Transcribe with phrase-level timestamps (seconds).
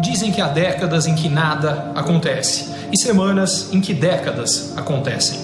[0.00, 5.40] Dizem que há décadas em que nada acontece e semanas em que décadas acontecem.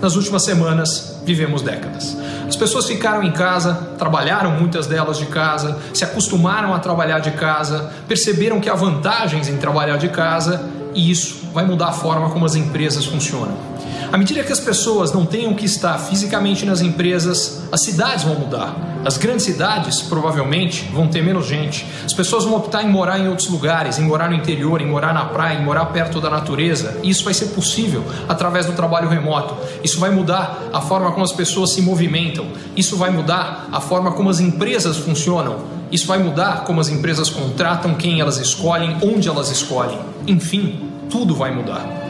[0.00, 2.16] Nas últimas semanas, vivemos décadas.
[2.48, 7.30] As pessoas ficaram em casa, trabalharam muitas delas de casa, se acostumaram a trabalhar de
[7.32, 12.30] casa, perceberam que há vantagens em trabalhar de casa e isso vai mudar a forma
[12.30, 13.71] como as empresas funcionam.
[14.12, 18.34] À medida que as pessoas não tenham que estar fisicamente nas empresas, as cidades vão
[18.34, 18.76] mudar.
[19.06, 21.86] As grandes cidades provavelmente vão ter menos gente.
[22.04, 25.14] As pessoas vão optar em morar em outros lugares, em morar no interior, em morar
[25.14, 27.00] na praia, em morar perto da natureza.
[27.02, 29.56] E isso vai ser possível através do trabalho remoto.
[29.82, 32.48] Isso vai mudar a forma como as pessoas se movimentam.
[32.76, 35.60] Isso vai mudar a forma como as empresas funcionam.
[35.90, 39.98] Isso vai mudar como as empresas contratam, quem elas escolhem, onde elas escolhem.
[40.26, 42.01] Enfim, tudo vai mudar.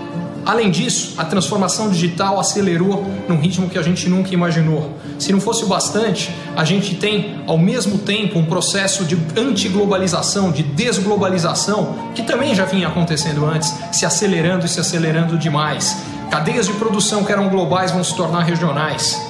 [0.44, 4.98] Além disso, a transformação digital acelerou num ritmo que a gente nunca imaginou.
[5.18, 10.50] Se não fosse o bastante, a gente tem ao mesmo tempo um processo de antiglobalização,
[10.50, 15.96] de desglobalização, que também já vinha acontecendo antes, se acelerando e se acelerando demais.
[16.28, 19.20] Cadeias de produção que eram globais vão se tornar regionais.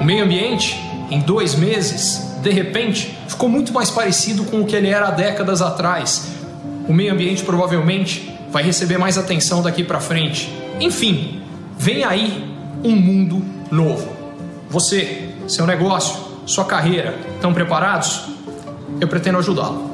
[0.00, 0.80] O meio ambiente,
[1.10, 5.10] em dois meses, de repente, ficou muito mais parecido com o que ele era há
[5.10, 6.28] décadas atrás.
[6.88, 10.52] O meio ambiente provavelmente vai receber mais atenção daqui para frente.
[10.80, 11.42] Enfim,
[11.78, 12.44] vem aí
[12.84, 14.08] um mundo novo.
[14.70, 18.24] Você, seu negócio, sua carreira, estão preparados?
[19.00, 19.88] Eu pretendo ajudá-lo.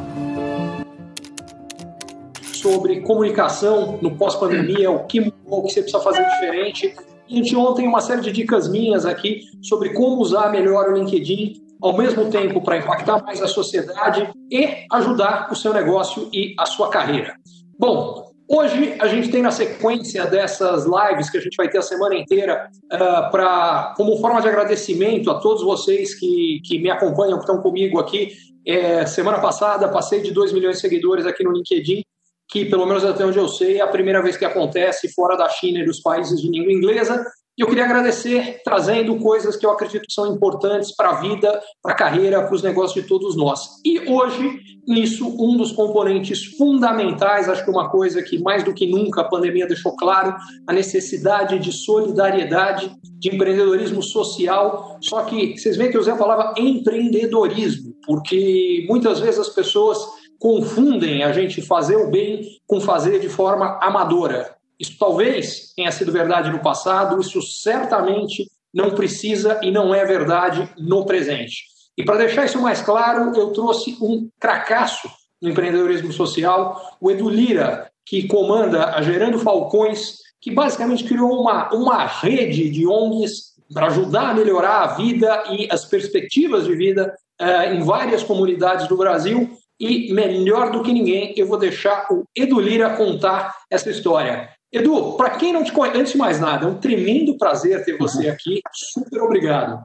[2.52, 6.94] Sobre comunicação no pós-pandemia, o que mudou, o que você precisa fazer diferente.
[7.28, 11.96] E ontem uma série de dicas minhas aqui sobre como usar melhor o LinkedIn ao
[11.96, 16.88] mesmo tempo para impactar mais a sociedade e ajudar o seu negócio e a sua
[16.88, 17.34] carreira.
[17.78, 21.82] Bom, Hoje a gente tem na sequência dessas lives que a gente vai ter a
[21.82, 26.90] semana inteira uh, ah, para como forma de agradecimento a todos vocês que, que me
[26.90, 28.32] acompanham, que estão comigo aqui.
[28.66, 32.02] É, semana passada passei de 2 milhões de seguidores aqui no LinkedIn,
[32.48, 35.48] que pelo menos até onde eu sei é a primeira vez que acontece fora da
[35.48, 37.24] China e dos países de língua inglesa.
[37.56, 41.62] E eu queria agradecer trazendo coisas que eu acredito que são importantes para a vida,
[41.80, 43.80] para a carreira, para os negócios de todos nós.
[43.84, 48.90] E hoje, nisso, um dos componentes fundamentais, acho que uma coisa que mais do que
[48.90, 50.34] nunca a pandemia deixou claro,
[50.66, 54.98] a necessidade de solidariedade, de empreendedorismo social.
[55.00, 59.98] Só que vocês veem que eu usei a palavra empreendedorismo, porque muitas vezes as pessoas
[60.40, 64.56] confundem a gente fazer o bem com fazer de forma amadora.
[64.78, 70.68] Isso talvez tenha sido verdade no passado, isso certamente não precisa e não é verdade
[70.78, 71.64] no presente.
[71.96, 75.08] E para deixar isso mais claro, eu trouxe um cracaço
[75.40, 81.72] no empreendedorismo social, o Edu Lira, que comanda a Gerando Falcões, que basicamente criou uma,
[81.72, 87.14] uma rede de ONGs para ajudar a melhorar a vida e as perspectivas de vida
[87.40, 89.50] uh, em várias comunidades do Brasil.
[89.78, 94.50] E melhor do que ninguém, eu vou deixar o Edu Lira contar essa história.
[94.74, 97.96] Edu, para quem não te conhece, antes de mais nada, é um tremendo prazer ter
[97.96, 98.60] você aqui.
[98.72, 99.84] Super obrigado.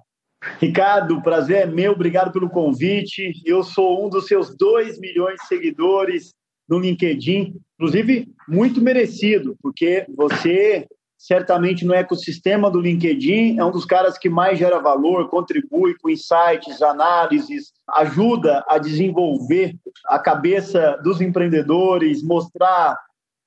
[0.59, 3.33] Ricardo, o prazer é meu, obrigado pelo convite.
[3.45, 6.33] Eu sou um dos seus 2 milhões de seguidores
[6.67, 10.87] no LinkedIn, inclusive muito merecido, porque você
[11.19, 16.09] certamente no ecossistema do LinkedIn é um dos caras que mais gera valor, contribui com
[16.09, 19.75] insights, análises, ajuda a desenvolver
[20.07, 22.97] a cabeça dos empreendedores, mostrar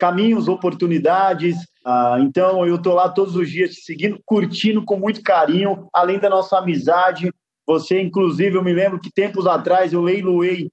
[0.02, 1.56] caminhos, oportunidades.
[1.86, 6.18] Ah, então, eu estou lá todos os dias te seguindo, curtindo com muito carinho, além
[6.18, 7.32] da nossa amizade.
[7.64, 10.68] Você, inclusive, eu me lembro que tempos atrás eu leiloei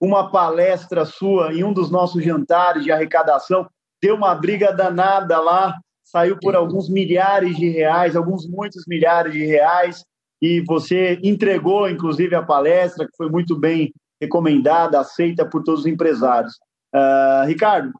[0.00, 3.68] uma palestra sua em um dos nossos jantares de arrecadação.
[4.02, 9.46] Deu uma briga danada lá, saiu por alguns milhares de reais, alguns muitos milhares de
[9.46, 10.04] reais,
[10.42, 15.86] e você entregou, inclusive, a palestra, que foi muito bem recomendada, aceita por todos os
[15.86, 16.54] empresários.
[16.92, 17.92] Uh, Ricardo,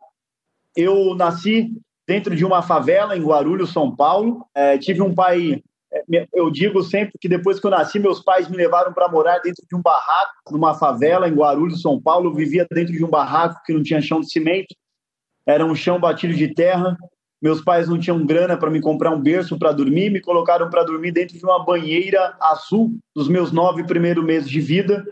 [0.77, 1.72] eu nasci
[2.06, 4.44] dentro de uma favela em Guarulhos, São Paulo.
[4.55, 5.62] É, tive um pai.
[5.93, 9.39] É, eu digo sempre que depois que eu nasci, meus pais me levaram para morar
[9.39, 12.30] dentro de um barraco, numa favela em Guarulhos, São Paulo.
[12.30, 14.74] Eu vivia dentro de um barraco que não tinha chão de cimento,
[15.47, 16.97] era um chão batido de terra.
[17.41, 20.84] Meus pais não tinham grana para me comprar um berço para dormir, me colocaram para
[20.84, 25.04] dormir dentro de uma banheira azul dos meus nove primeiros meses de vida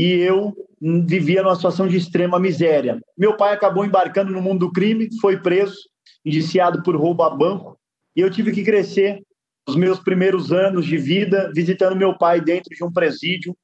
[0.00, 2.98] e eu vivia numa situação de extrema miséria.
[3.18, 5.76] Meu pai acabou embarcando no mundo do crime, foi preso,
[6.24, 7.78] indiciado por roubo a banco,
[8.16, 9.20] e eu tive que crescer
[9.68, 13.54] os meus primeiros anos de vida visitando meu pai dentro de um presídio.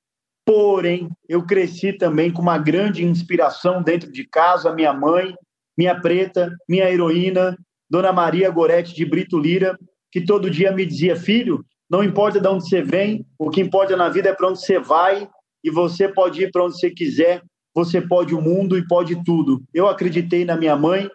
[0.45, 5.35] Porém, eu cresci também com uma grande inspiração dentro de casa, minha mãe,
[5.77, 7.57] minha preta, minha heroína,
[7.89, 9.75] Dona Maria Gorete de Brito Lira,
[10.13, 13.97] que todo dia me dizia: "Filho, não importa de onde você vem, o que importa
[13.97, 15.27] na vida é para onde você vai
[15.63, 17.43] e você pode ir para onde você quiser,
[17.75, 19.63] você pode o mundo e pode tudo.
[19.75, 21.09] Eu acreditei na minha mãe,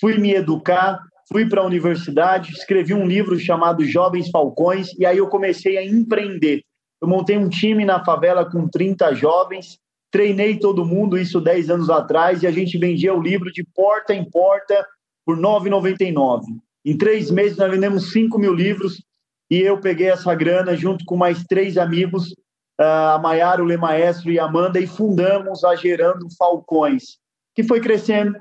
[0.00, 1.00] fui me educar,
[1.30, 5.84] fui para a universidade, escrevi um livro chamado Jovens Falcões e aí eu comecei a
[5.84, 6.62] empreender.
[7.02, 9.78] Eu montei um time na favela com 30 jovens,
[10.10, 14.14] treinei todo mundo, isso 10 anos atrás, e a gente vendia o livro de porta
[14.14, 14.86] em porta
[15.24, 16.42] por R$ 9,99.
[16.84, 19.02] Em três meses nós vendemos 5 mil livros
[19.50, 22.34] e eu peguei essa grana junto com mais três amigos,
[22.78, 27.18] a Maiara, o Lemaestro e a Amanda, e fundamos a Gerando Falcões,
[27.54, 28.38] que foi crescendo,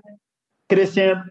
[0.68, 1.24] crescendo,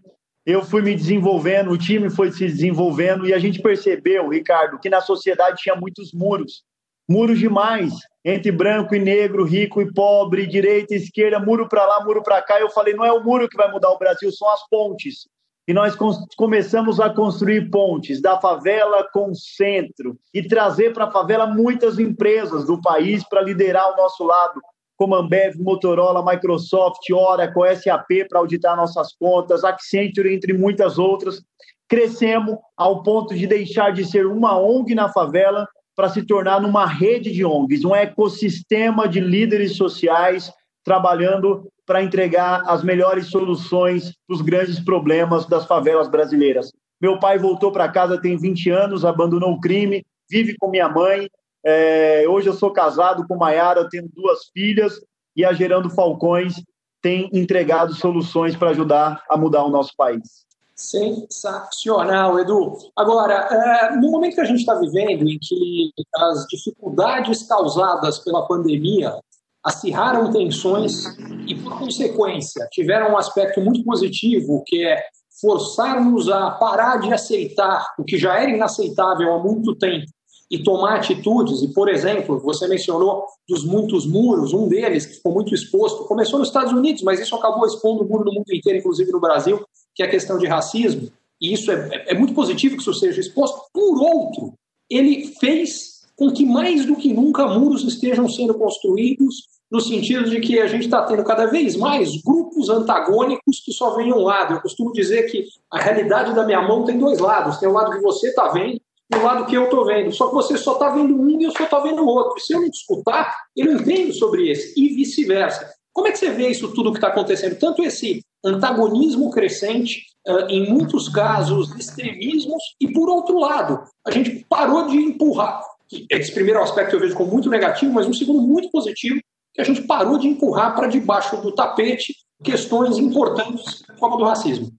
[0.45, 4.89] eu fui me desenvolvendo, o time foi se desenvolvendo e a gente percebeu, Ricardo, que
[4.89, 6.63] na sociedade tinha muitos muros.
[7.07, 7.93] Muros demais,
[8.23, 12.41] entre branco e negro, rico e pobre, direita e esquerda, muro para lá, muro para
[12.41, 12.59] cá.
[12.59, 15.27] Eu falei, não é o muro que vai mudar o Brasil, são as pontes.
[15.67, 15.95] E nós
[16.35, 21.97] começamos a construir pontes da favela com o centro e trazer para a favela muitas
[21.97, 24.61] empresas do país para liderar o nosso lado,
[24.95, 31.41] como Ambev, Motorola, Microsoft, Oracle, SAP para auditar nossas contas, Accenture, entre muitas outras.
[31.87, 36.85] Crescemos ao ponto de deixar de ser uma ONG na favela para se tornar numa
[36.85, 40.51] rede de ONGs, um ecossistema de líderes sociais
[40.83, 46.71] trabalhando para entregar as melhores soluções para os grandes problemas das favelas brasileiras.
[46.99, 51.29] Meu pai voltou para casa tem 20 anos, abandonou o crime, vive com minha mãe,
[51.65, 55.01] é, hoje eu sou casado com Maiara, tenho duas filhas
[55.35, 56.61] e a Gerando Falcões
[57.01, 60.45] tem entregado soluções para ajudar a mudar o nosso país.
[60.75, 62.77] Sensacional, Edu.
[62.95, 68.47] Agora, é, no momento que a gente está vivendo, em que as dificuldades causadas pela
[68.47, 69.17] pandemia
[69.65, 71.05] acirraram tensões
[71.47, 75.03] e, por consequência, tiveram um aspecto muito positivo, que é
[75.41, 80.05] forçar-nos a parar de aceitar o que já era inaceitável há muito tempo
[80.51, 81.63] e tomar atitudes.
[81.63, 86.37] E, por exemplo, você mencionou dos muitos muros, um deles que ficou muito exposto, começou
[86.37, 89.65] nos Estados Unidos, mas isso acabou expondo o muro no mundo inteiro, inclusive no Brasil,
[89.95, 91.11] que é a questão de racismo.
[91.41, 93.59] E isso é, é, é muito positivo que isso seja exposto.
[93.73, 94.53] Por outro,
[94.89, 100.39] ele fez com que mais do que nunca muros estejam sendo construídos no sentido de
[100.39, 104.53] que a gente está tendo cada vez mais grupos antagônicos que só vêm um lado.
[104.53, 107.57] Eu costumo dizer que a realidade da minha mão tem dois lados.
[107.57, 108.79] Tem o lado que você está vendo
[109.09, 110.11] do lado que eu estou vendo.
[110.11, 112.39] Só que você só está vendo um e eu só estou vendo o outro.
[112.39, 114.79] Se eu não escutar, eu não entendo sobre esse.
[114.79, 115.73] E vice-versa.
[115.91, 117.57] Como é que você vê isso tudo que está acontecendo?
[117.57, 120.03] Tanto esse antagonismo crescente,
[120.49, 125.61] em muitos casos, extremismos, e por outro lado, a gente parou de empurrar.
[126.09, 129.19] Esse primeiro aspecto eu vejo como muito negativo, mas um segundo muito positivo,
[129.55, 132.13] que a gente parou de empurrar para debaixo do tapete
[132.43, 134.69] questões importantes como a do racismo.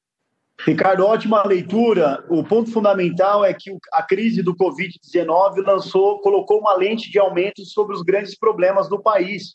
[0.64, 2.25] Ricardo, ótima leitura.
[2.28, 7.64] O ponto fundamental é que a crise do Covid-19 lançou, colocou uma lente de aumento
[7.64, 9.55] sobre os grandes problemas do país.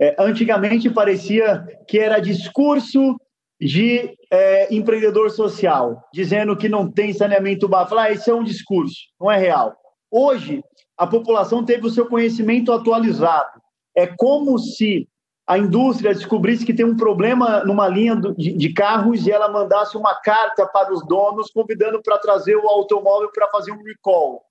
[0.00, 3.16] É, antigamente parecia que era discurso
[3.60, 7.96] de é, empreendedor social, dizendo que não tem saneamento básico.
[7.96, 9.74] Ah, esse é um discurso, não é real.
[10.10, 10.62] Hoje,
[10.96, 13.63] a população teve o seu conhecimento atualizado.
[13.96, 15.08] É como se
[15.46, 20.14] a indústria descobrisse que tem um problema numa linha de, carros e ela mandasse uma
[20.14, 24.42] carta para os donos convidando para trazer o automóvel para fazer um recall.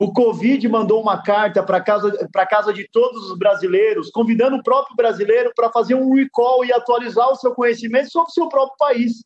[0.00, 4.62] O Covid mandou uma carta para casa para casa de todos os brasileiros, convidando o
[4.62, 8.76] próprio brasileiro para fazer um recall e atualizar o seu conhecimento sobre o seu próprio
[8.76, 9.22] país.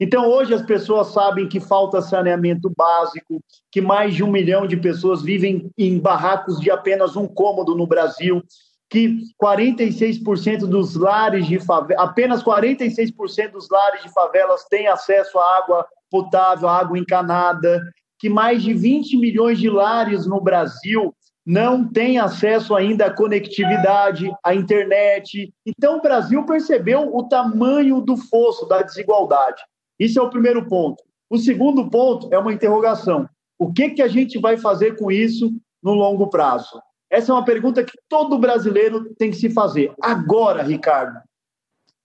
[0.00, 4.76] Então, hoje as pessoas sabem que falta saneamento básico, que mais de um milhão de
[4.76, 8.42] pessoas vivem em barracos de apenas um cômodo no Brasil,
[8.88, 15.58] que 46% dos lares de favela, apenas 46% dos lares de favelas têm acesso à
[15.58, 17.82] água potável, à água encanada,
[18.18, 21.14] que mais de 20 milhões de lares no Brasil
[21.44, 25.52] não têm acesso ainda à conectividade, à internet.
[25.64, 29.62] Então, o Brasil percebeu o tamanho do fosso da desigualdade.
[29.98, 31.02] Isso é o primeiro ponto.
[31.30, 33.28] O segundo ponto é uma interrogação.
[33.58, 35.52] O que, que a gente vai fazer com isso
[35.82, 36.80] no longo prazo?
[37.16, 39.90] Essa é uma pergunta que todo brasileiro tem que se fazer.
[40.02, 41.18] Agora, Ricardo,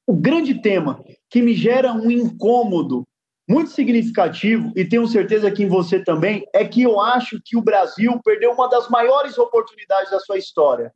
[0.08, 3.06] o grande tema que me gera um incômodo
[3.46, 7.62] muito significativo, e tenho certeza que em você também, é que eu acho que o
[7.62, 10.94] Brasil perdeu uma das maiores oportunidades da sua história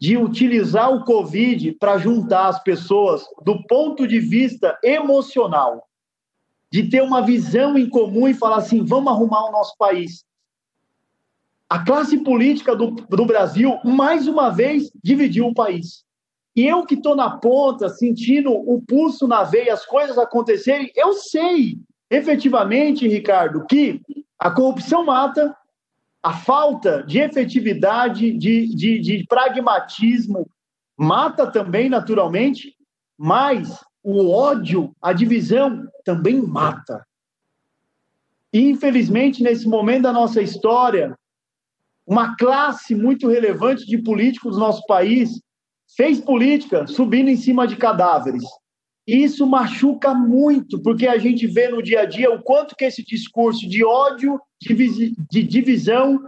[0.00, 5.86] de utilizar o Covid para juntar as pessoas do ponto de vista emocional,
[6.72, 10.24] de ter uma visão em comum e falar assim: vamos arrumar o nosso país.
[11.68, 16.04] A classe política do, do Brasil, mais uma vez, dividiu o país.
[16.54, 21.14] E eu que estou na ponta, sentindo o pulso na veia, as coisas acontecerem, eu
[21.14, 21.78] sei,
[22.08, 24.00] efetivamente, Ricardo, que
[24.38, 25.56] a corrupção mata,
[26.22, 30.48] a falta de efetividade, de, de, de pragmatismo
[30.96, 32.76] mata também naturalmente,
[33.18, 37.04] mas o ódio, a divisão também mata.
[38.52, 41.18] E, infelizmente, nesse momento da nossa história,
[42.06, 45.40] uma classe muito relevante de políticos do nosso país
[45.96, 48.42] fez política subindo em cima de cadáveres.
[49.06, 52.84] E isso machuca muito, porque a gente vê no dia a dia o quanto que
[52.84, 56.18] esse discurso de ódio, de divisão,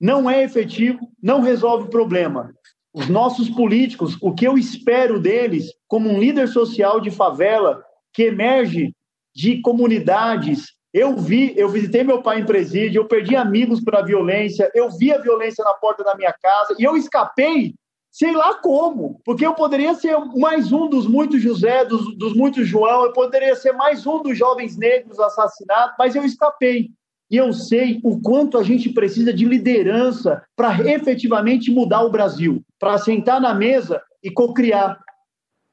[0.00, 2.52] não é efetivo, não resolve o problema.
[2.92, 8.24] Os nossos políticos, o que eu espero deles, como um líder social de favela que
[8.24, 8.94] emerge
[9.34, 10.74] de comunidades.
[10.92, 15.12] Eu vi, eu visitei meu pai em presídio, eu perdi amigos pela violência, eu vi
[15.12, 17.74] a violência na porta da minha casa e eu escapei
[18.12, 22.68] sei lá como, porque eu poderia ser mais um dos muitos José, dos, dos muitos
[22.68, 26.90] João, eu poderia ser mais um dos jovens negros assassinados, mas eu escapei.
[27.30, 32.62] E eu sei o quanto a gente precisa de liderança para efetivamente mudar o Brasil,
[32.78, 35.00] para sentar na mesa e cocriar,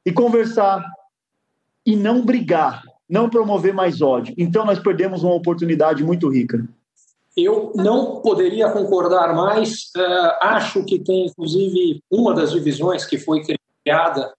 [0.06, 0.82] e conversar,
[1.86, 4.34] e não brigar, não promover mais ódio.
[4.38, 6.64] Então nós perdemos uma oportunidade muito rica.
[7.36, 9.92] Eu não poderia concordar mais.
[9.96, 13.42] Uh, acho que tem, inclusive, uma das divisões que foi
[13.84, 14.34] criada,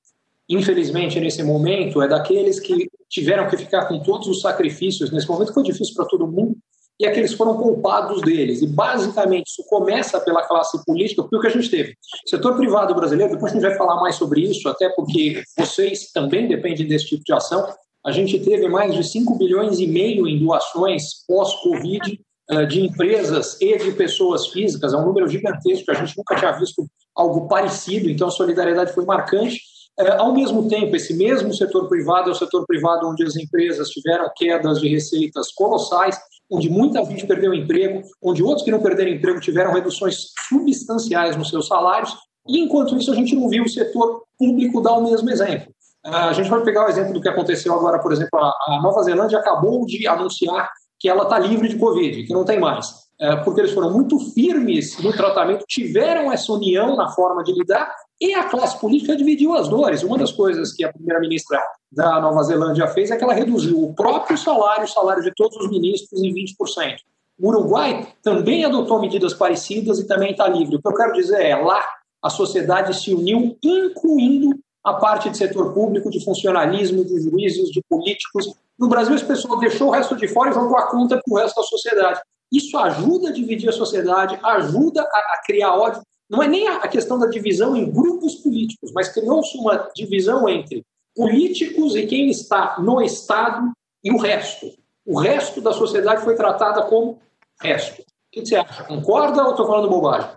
[0.49, 5.11] infelizmente, nesse momento, é daqueles que tiveram que ficar com todos os sacrifícios.
[5.11, 6.57] Nesse momento foi difícil para todo mundo,
[6.99, 8.61] e aqueles foram culpados deles.
[8.61, 11.95] E, basicamente, isso começa pela classe política, porque o que a gente teve?
[12.27, 16.47] Setor privado brasileiro, depois a gente vai falar mais sobre isso, até porque vocês também
[16.47, 17.67] dependem desse tipo de ação.
[18.05, 22.19] A gente teve mais de 5 bilhões e meio em doações pós-Covid
[22.51, 26.51] eh, de empresas e de pessoas físicas, é um número gigantesco, a gente nunca tinha
[26.53, 29.61] visto algo parecido, então a solidariedade foi marcante.
[29.99, 33.91] Eh, ao mesmo tempo, esse mesmo setor privado é o setor privado onde as empresas
[33.91, 36.19] tiveram quedas de receitas colossais,
[36.51, 41.51] onde muita gente perdeu emprego, onde outros que não perderam emprego tiveram reduções substanciais nos
[41.51, 42.17] seus salários,
[42.49, 45.71] e enquanto isso a gente não viu o setor público dar o mesmo exemplo.
[46.05, 49.03] Eh, a gente vai pegar o exemplo do que aconteceu agora, por exemplo, a Nova
[49.03, 53.01] Zelândia acabou de anunciar que ela está livre de Covid, que não tem mais.
[53.21, 57.95] É, porque eles foram muito firmes no tratamento, tiveram essa união na forma de lidar
[58.19, 60.03] e a classe política dividiu as dores.
[60.03, 61.61] Uma das coisas que a primeira-ministra
[61.93, 65.55] da Nova Zelândia fez é que ela reduziu o próprio salário, o salário de todos
[65.59, 66.97] os ministros, em 20%.
[67.39, 70.77] O Uruguai também adotou medidas parecidas e também está livre.
[70.77, 71.83] O que eu quero dizer é, lá
[72.23, 77.83] a sociedade se uniu, incluindo a parte de setor público, de funcionalismo, de juízes, de
[77.89, 81.35] políticos, no Brasil, as pessoas deixou o resto de fora e vão a conta para
[81.35, 82.21] o resto da sociedade.
[82.51, 86.01] Isso ajuda a dividir a sociedade, ajuda a, criar ódio.
[86.31, 90.49] Não é nem a, a questão da divisão em grupos políticos, mas criou-se uma divisão
[90.49, 90.83] entre
[91.15, 93.71] políticos e quem está no Estado
[94.03, 94.73] e o resto.
[95.05, 97.21] O resto da sociedade foi tratada como
[97.61, 98.01] resto.
[98.01, 98.85] O que você acha?
[98.85, 100.31] Concorda ou estou falando bobagem?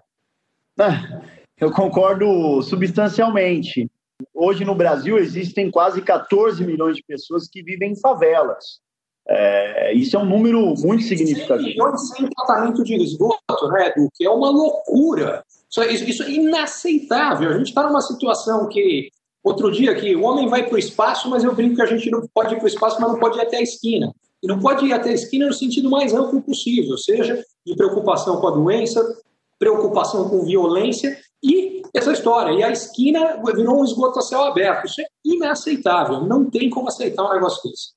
[0.77, 1.21] Ah,
[1.57, 3.89] eu concordo substancialmente.
[4.33, 8.81] Hoje no Brasil existem quase 14 milhões de pessoas que vivem em favelas.
[9.27, 11.69] É, isso é um número muito significativo.
[11.69, 14.09] milhões sem tratamento de esgoto, né, Edu?
[14.13, 15.43] Que é uma loucura.
[15.69, 17.49] Isso, é, isso é inaceitável.
[17.49, 19.09] A gente está numa situação que,
[19.43, 22.09] outro dia, que o homem vai para o espaço, mas eu brinco que a gente
[22.11, 24.13] não pode ir para o espaço, mas não pode ir até a esquina.
[24.41, 28.41] E não pode ir até a esquina no sentido mais amplo possível, seja de preocupação
[28.41, 29.01] com a doença,
[29.57, 32.51] preocupação com violência e essa história.
[32.53, 34.85] E a esquina virou um esgoto a céu aberto.
[34.85, 36.21] Isso é inaceitável.
[36.21, 37.93] Não tem como aceitar um negócio desse.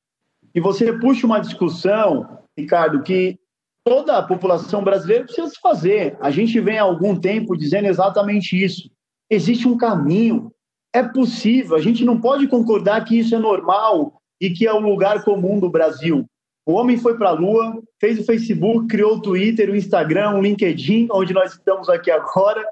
[0.55, 3.38] E você puxa uma discussão, Ricardo, que
[3.85, 6.17] toda a população brasileira precisa se fazer.
[6.21, 8.91] A gente vem há algum tempo dizendo exatamente isso.
[9.31, 10.53] Existe um caminho.
[10.93, 11.76] É possível.
[11.76, 15.59] A gente não pode concordar que isso é normal e que é o lugar comum
[15.59, 16.26] do Brasil.
[16.65, 20.43] O homem foi para a Lua, fez o Facebook, criou o Twitter, o Instagram, o
[20.43, 22.65] LinkedIn, onde nós estamos aqui agora,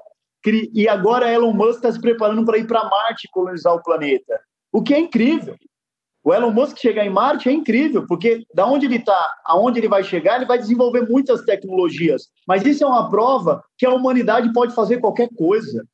[0.73, 4.39] e agora Elon Musk está se preparando para ir para Marte colonizar o planeta.
[4.71, 5.55] O que é incrível.
[6.23, 9.87] O Elon Musk chegar em Marte é incrível, porque da onde ele está, aonde ele
[9.87, 12.29] vai chegar, ele vai desenvolver muitas tecnologias.
[12.47, 15.85] Mas isso é uma prova que a humanidade pode fazer qualquer coisa.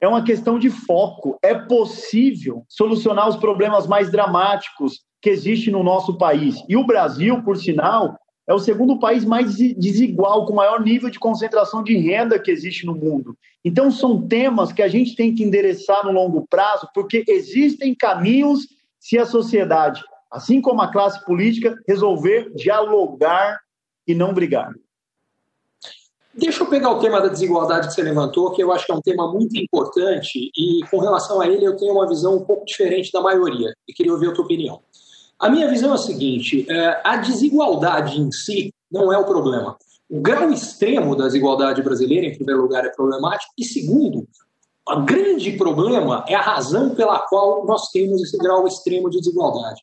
[0.00, 1.36] É uma questão de foco.
[1.42, 6.62] É possível solucionar os problemas mais dramáticos que existem no nosso país.
[6.68, 8.16] E o Brasil, por sinal,
[8.50, 12.84] é o segundo país mais desigual, com maior nível de concentração de renda que existe
[12.84, 13.38] no mundo.
[13.64, 18.66] Então, são temas que a gente tem que endereçar no longo prazo, porque existem caminhos
[18.98, 23.60] se a sociedade, assim como a classe política, resolver dialogar
[24.04, 24.74] e não brigar.
[26.34, 28.96] Deixa eu pegar o tema da desigualdade que você levantou, que eu acho que é
[28.96, 32.64] um tema muito importante, e com relação a ele eu tenho uma visão um pouco
[32.64, 34.82] diferente da maioria, e queria ouvir a tua opinião.
[35.40, 39.76] A minha visão é a seguinte: é, a desigualdade em si não é o problema.
[40.08, 44.26] O grau extremo da desigualdade brasileira, em primeiro lugar, é problemático, e segundo,
[44.86, 49.80] O grande problema é a razão pela qual nós temos esse grau extremo de desigualdade.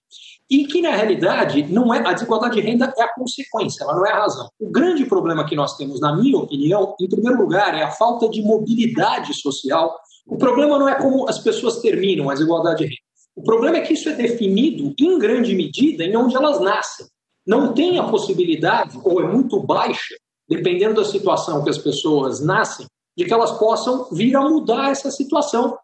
[0.50, 4.06] E que, na realidade, não é a desigualdade de renda é a consequência, ela não
[4.06, 4.50] é a razão.
[4.60, 8.28] O grande problema que nós temos, na minha opinião, em primeiro lugar, é a falta
[8.28, 9.98] de mobilidade social.
[10.26, 13.07] O problema não é como as pessoas terminam a desigualdade de renda.
[13.38, 17.06] O problema é que isso é definido, em grande medida, em onde elas nascem.
[17.46, 20.16] Não tem a possibilidade, ou é muito baixa,
[20.50, 25.12] dependendo da situação que as pessoas nascem, de que elas possam vir a mudar essa
[25.12, 25.78] situação,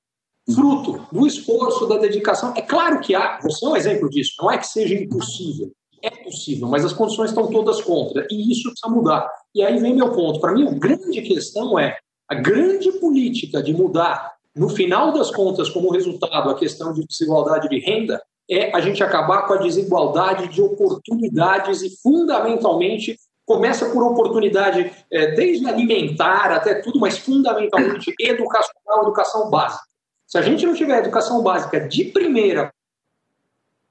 [0.52, 2.56] fruto do esforço, da dedicação.
[2.58, 6.10] É claro que há, você é um exemplo disso, não é que seja impossível, é
[6.10, 9.30] possível, mas as condições estão todas contra, e isso precisa mudar.
[9.54, 10.40] E aí vem meu ponto.
[10.40, 15.70] Para mim, a grande questão é a grande política de mudar, no final das contas,
[15.70, 20.48] como resultado, a questão de desigualdade de renda, é a gente acabar com a desigualdade
[20.50, 29.04] de oportunidades e, fundamentalmente, começa por oportunidade é, desde alimentar até tudo, mas fundamentalmente educacional,
[29.04, 29.84] educação básica.
[30.28, 32.72] Se a gente não tiver educação básica de primeira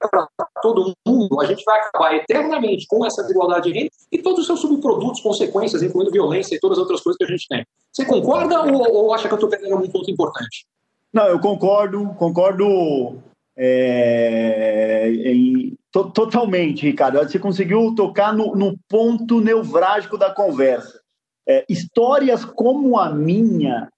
[0.09, 0.27] para
[0.61, 4.45] todo mundo, a gente vai acabar eternamente com essa desigualdade de renda e todos os
[4.45, 7.65] seus subprodutos, consequências, incluindo violência e todas as outras coisas que a gente tem.
[7.91, 10.65] Você concorda ou, ou acha que eu estou perdendo algum ponto importante?
[11.11, 13.21] Não, eu concordo, concordo
[13.55, 17.19] é, em, to, totalmente, Ricardo.
[17.19, 20.99] Você conseguiu tocar no, no ponto nevrálgico da conversa.
[21.47, 23.89] É, histórias como a minha,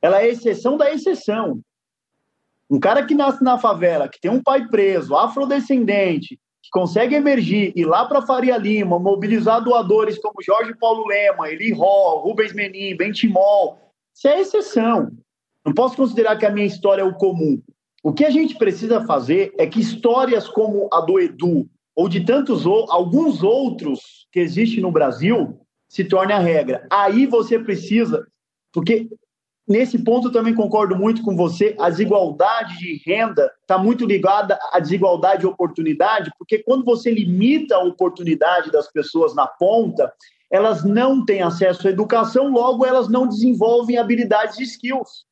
[0.00, 1.60] ela é exceção da exceção.
[2.70, 7.72] Um cara que nasce na favela, que tem um pai preso, afrodescendente, que consegue emergir,
[7.76, 12.96] ir lá para Faria Lima, mobilizar doadores como Jorge Paulo Lema, Eli Ró, Rubens Menin,
[12.96, 13.78] Bentimol,
[14.14, 15.10] isso é exceção.
[15.64, 17.60] Não posso considerar que a minha história é o comum.
[18.02, 22.24] O que a gente precisa fazer é que histórias como a do Edu ou de
[22.24, 26.86] tantos alguns outros que existem no Brasil se torne a regra.
[26.90, 28.26] Aí você precisa,
[28.72, 29.08] porque
[29.66, 34.78] nesse ponto também concordo muito com você, a desigualdade de renda está muito ligada à
[34.78, 40.12] desigualdade de oportunidade, porque quando você limita a oportunidade das pessoas na ponta,
[40.50, 45.24] elas não têm acesso à educação, logo elas não desenvolvem habilidades e skills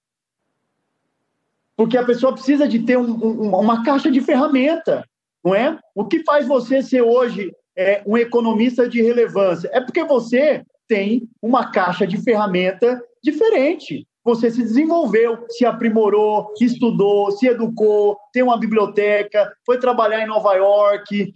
[1.76, 5.04] porque a pessoa precisa de ter um, um, uma caixa de ferramenta,
[5.44, 5.78] não é?
[5.94, 9.70] O que faz você ser hoje é, um economista de relevância?
[9.72, 14.06] É porque você tem uma caixa de ferramenta diferente.
[14.24, 20.54] Você se desenvolveu, se aprimorou, estudou, se educou, tem uma biblioteca, foi trabalhar em Nova
[20.54, 21.34] York,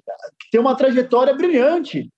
[0.52, 2.08] tem uma trajetória brilhante.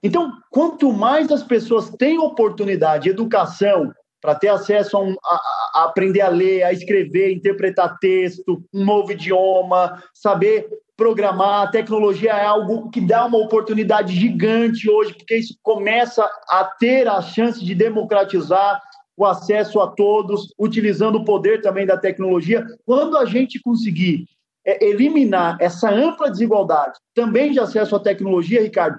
[0.00, 5.34] Então, quanto mais as pessoas têm oportunidade, educação, para ter acesso a, um, a,
[5.74, 11.62] a, aprender a ler, a escrever, interpretar texto, um novo idioma, saber programar.
[11.62, 17.06] A tecnologia é algo que dá uma oportunidade gigante hoje, porque isso começa a ter
[17.08, 18.82] a chance de democratizar
[19.18, 22.64] o acesso a todos, utilizando o poder também da tecnologia.
[22.86, 24.26] Quando a gente conseguir
[24.64, 28.96] é, eliminar essa ampla desigualdade também de acesso à tecnologia, Ricardo,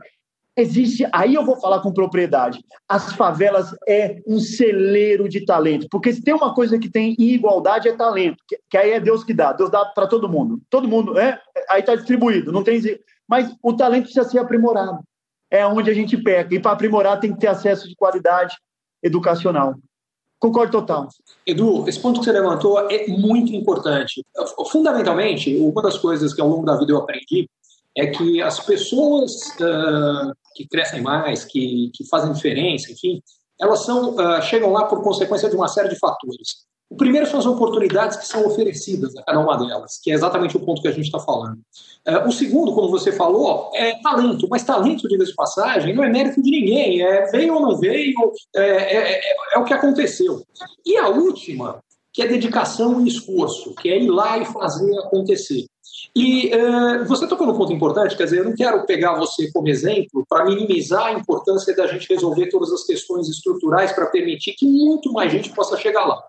[0.58, 2.60] existe, aí eu vou falar com propriedade.
[2.86, 7.30] As favelas é um celeiro de talento, porque se tem uma coisa que tem em
[7.30, 10.60] igualdade é talento, que, que aí é Deus que dá, Deus dá para todo mundo.
[10.70, 12.82] Todo mundo, é, aí está distribuído, não tem,
[13.26, 15.00] mas o talento precisa ser aprimorado.
[15.50, 18.58] É onde a gente peca, e para aprimorar tem que ter acesso de qualidade
[19.02, 19.76] educacional.
[20.40, 21.10] Concordo total.
[21.46, 24.26] Edu, esse ponto que você levantou é muito importante.
[24.72, 27.50] Fundamentalmente, uma das coisas que ao longo da vida eu aprendi
[27.98, 33.22] é que as pessoas uh, que crescem mais, que, que fazem diferença, enfim,
[33.60, 36.66] elas são, uh, chegam lá por consequência de uma série de fatores.
[36.90, 40.58] O primeiro são as oportunidades que são oferecidas a cada uma delas, que é exatamente
[40.58, 41.60] o ponto que a gente está falando.
[42.08, 46.10] Uh, o segundo, como você falou, é talento, mas talento, diga-se de passagem, não é
[46.10, 48.16] mérito de ninguém, é veio ou não veio,
[48.56, 49.22] é, é, é,
[49.54, 50.42] é o que aconteceu.
[50.84, 51.80] E a última,
[52.12, 55.66] que é dedicação e esforço, que é ir lá e fazer acontecer.
[56.16, 59.70] E uh, você tocou num ponto importante, quer dizer, eu não quero pegar você como
[59.70, 64.66] exemplo para minimizar a importância da gente resolver todas as questões estruturais para permitir que
[64.66, 66.20] muito mais gente possa chegar lá.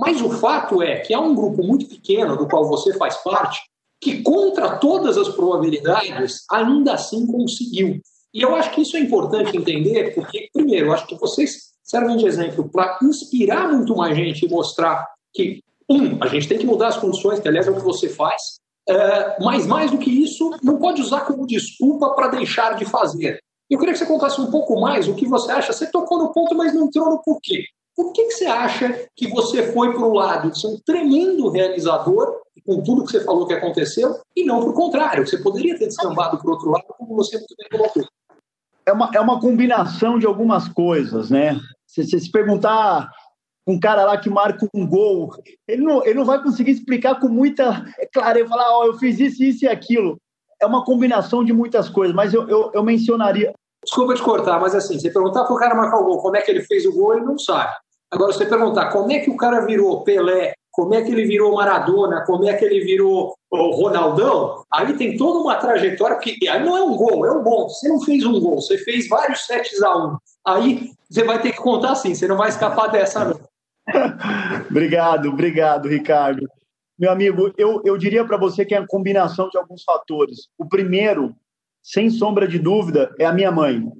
[0.00, 3.60] Mas o fato é que há um grupo muito pequeno, do qual você faz parte,
[4.00, 8.00] que, contra todas as probabilidades, ainda assim conseguiu.
[8.32, 12.16] E eu acho que isso é importante entender, porque, primeiro, eu acho que vocês servem
[12.16, 16.66] de exemplo para inspirar muito mais gente e mostrar que, um, a gente tem que
[16.66, 20.10] mudar as condições, que aliás é o que você faz, é, mas mais do que
[20.10, 23.38] isso, não pode usar como desculpa para deixar de fazer.
[23.68, 25.72] Eu queria que você contasse um pouco mais o que você acha.
[25.72, 27.64] Você tocou no ponto, mas não entrou no porquê.
[28.00, 31.50] Por que, que você acha que você foi para o lado de ser um tremendo
[31.50, 35.26] realizador, com tudo que você falou que aconteceu, e não para o contrário?
[35.26, 38.06] Você poderia ter descambado para o outro lado, como você muito bem colocou.
[38.86, 41.60] É uma, é uma combinação de algumas coisas, né?
[41.86, 43.10] Se você se perguntar
[43.66, 45.34] um cara lá que marca um gol,
[45.68, 47.84] ele não, ele não vai conseguir explicar com muita
[48.14, 50.16] clareza, falar, ó, oh, eu fiz isso, isso e aquilo.
[50.58, 53.52] É uma combinação de muitas coisas, mas eu, eu, eu mencionaria.
[53.84, 56.40] Desculpa te cortar, mas assim, você perguntar para o cara marcar o gol, como é
[56.40, 57.74] que ele fez o gol, ele não sabe.
[58.10, 61.54] Agora, você perguntar como é que o cara virou Pelé, como é que ele virou
[61.54, 66.76] Maradona, como é que ele virou Ronaldão, aí tem toda uma trajetória, porque aí não
[66.76, 67.68] é um gol, é um gol.
[67.68, 70.16] Você não fez um gol, você fez vários sets a um.
[70.46, 73.40] Aí você vai ter que contar assim, você não vai escapar dessa, não.
[74.70, 76.48] obrigado, obrigado, Ricardo.
[76.98, 80.48] Meu amigo, eu, eu diria para você que é a combinação de alguns fatores.
[80.58, 81.34] O primeiro,
[81.82, 83.90] sem sombra de dúvida, é a minha mãe.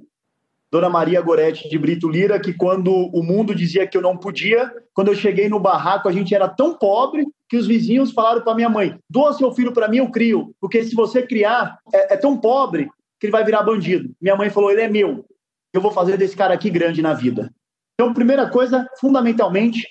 [0.71, 4.71] Dona Maria Goretti de Brito Lira, que quando o mundo dizia que eu não podia,
[4.93, 8.55] quando eu cheguei no barraco, a gente era tão pobre que os vizinhos falaram para
[8.55, 12.17] minha mãe: doa seu filho para mim, eu crio, porque se você criar, é, é,
[12.17, 14.09] tão pobre que ele vai virar bandido.
[14.21, 15.25] Minha mãe falou: ele é meu,
[15.73, 17.53] eu vou fazer desse cara aqui grande na vida.
[17.93, 19.85] Então, primeira coisa, fundamentalmente,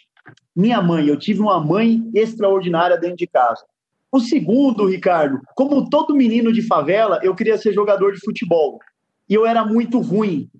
[0.56, 1.06] minha mãe.
[1.06, 3.64] Eu tive uma mãe extraordinária dentro de casa.
[4.10, 8.80] O segundo, Ricardo, como todo menino de favela, eu queria ser jogador de futebol.
[9.28, 10.50] E eu era muito ruim.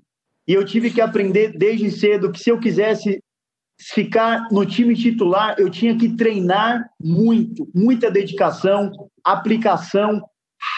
[0.51, 3.23] E eu tive que aprender desde cedo que se eu quisesse
[3.81, 8.91] ficar no time titular, eu tinha que treinar muito, muita dedicação,
[9.25, 10.21] aplicação,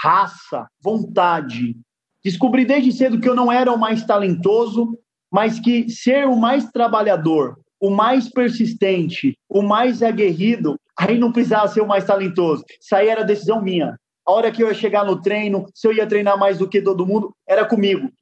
[0.03, 1.75] raça, vontade.
[2.23, 4.95] Descobri desde cedo que eu não era o mais talentoso,
[5.33, 11.69] mas que ser o mais trabalhador, o mais persistente, o mais aguerrido, aí não precisava
[11.69, 12.63] ser o mais talentoso.
[12.79, 13.97] Isso aí era decisão minha.
[14.29, 16.83] A hora que eu ia chegar no treino, se eu ia treinar mais do que
[16.83, 18.13] todo mundo, era comigo.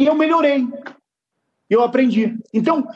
[0.00, 0.66] E eu melhorei.
[1.68, 2.34] Eu aprendi.
[2.54, 2.88] Então,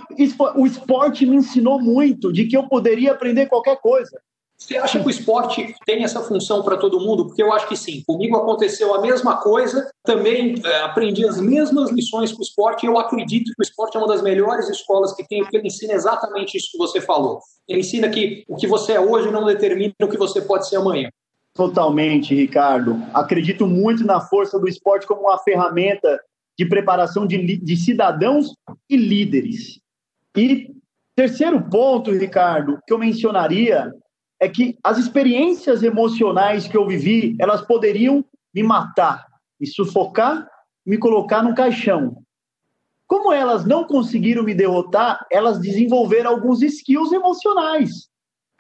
[0.57, 4.19] o esporte me ensinou muito de que eu poderia aprender qualquer coisa.
[4.57, 7.27] Você acha que o esporte tem essa função para todo mundo?
[7.27, 8.03] Porque eu acho que sim.
[8.07, 9.91] Comigo aconteceu a mesma coisa.
[10.03, 12.87] Também é, aprendi as mesmas lições com o esporte.
[12.87, 15.67] E eu acredito que o esporte é uma das melhores escolas que tem, porque ele
[15.67, 17.41] ensina exatamente isso que você falou.
[17.69, 20.77] Ele ensina que o que você é hoje não determina o que você pode ser
[20.77, 21.11] amanhã.
[21.53, 22.97] Totalmente, Ricardo.
[23.13, 26.19] Acredito muito na força do esporte como uma ferramenta
[26.59, 28.55] de preparação de, de cidadãos
[28.89, 29.81] e líderes.
[30.37, 30.71] E
[31.17, 33.93] terceiro ponto, Ricardo, que eu mencionaria
[34.41, 39.27] é que as experiências emocionais que eu vivi, elas poderiam me matar,
[39.59, 40.47] me sufocar,
[40.85, 42.17] me colocar num caixão.
[43.07, 48.09] Como elas não conseguiram me derrotar, elas desenvolveram alguns skills emocionais.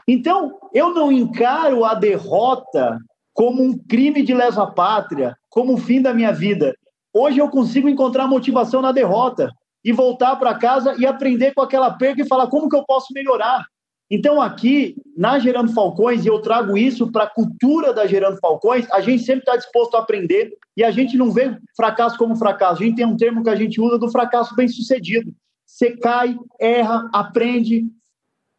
[0.06, 2.98] Então, eu não encaro a derrota
[3.32, 6.74] como um crime de lesa pátria, como o fim da minha vida.
[7.14, 9.48] Hoje eu consigo encontrar motivação na derrota
[9.84, 13.14] e voltar para casa e aprender com aquela perca e falar como que eu posso
[13.14, 13.64] melhorar.
[14.10, 18.90] Então, aqui, na Gerando Falcões, e eu trago isso para a cultura da Gerando Falcões,
[18.92, 22.82] a gente sempre está disposto a aprender e a gente não vê fracasso como fracasso.
[22.82, 25.32] A gente tem um termo que a gente usa do fracasso bem sucedido.
[25.64, 27.86] Você cai, erra, aprende,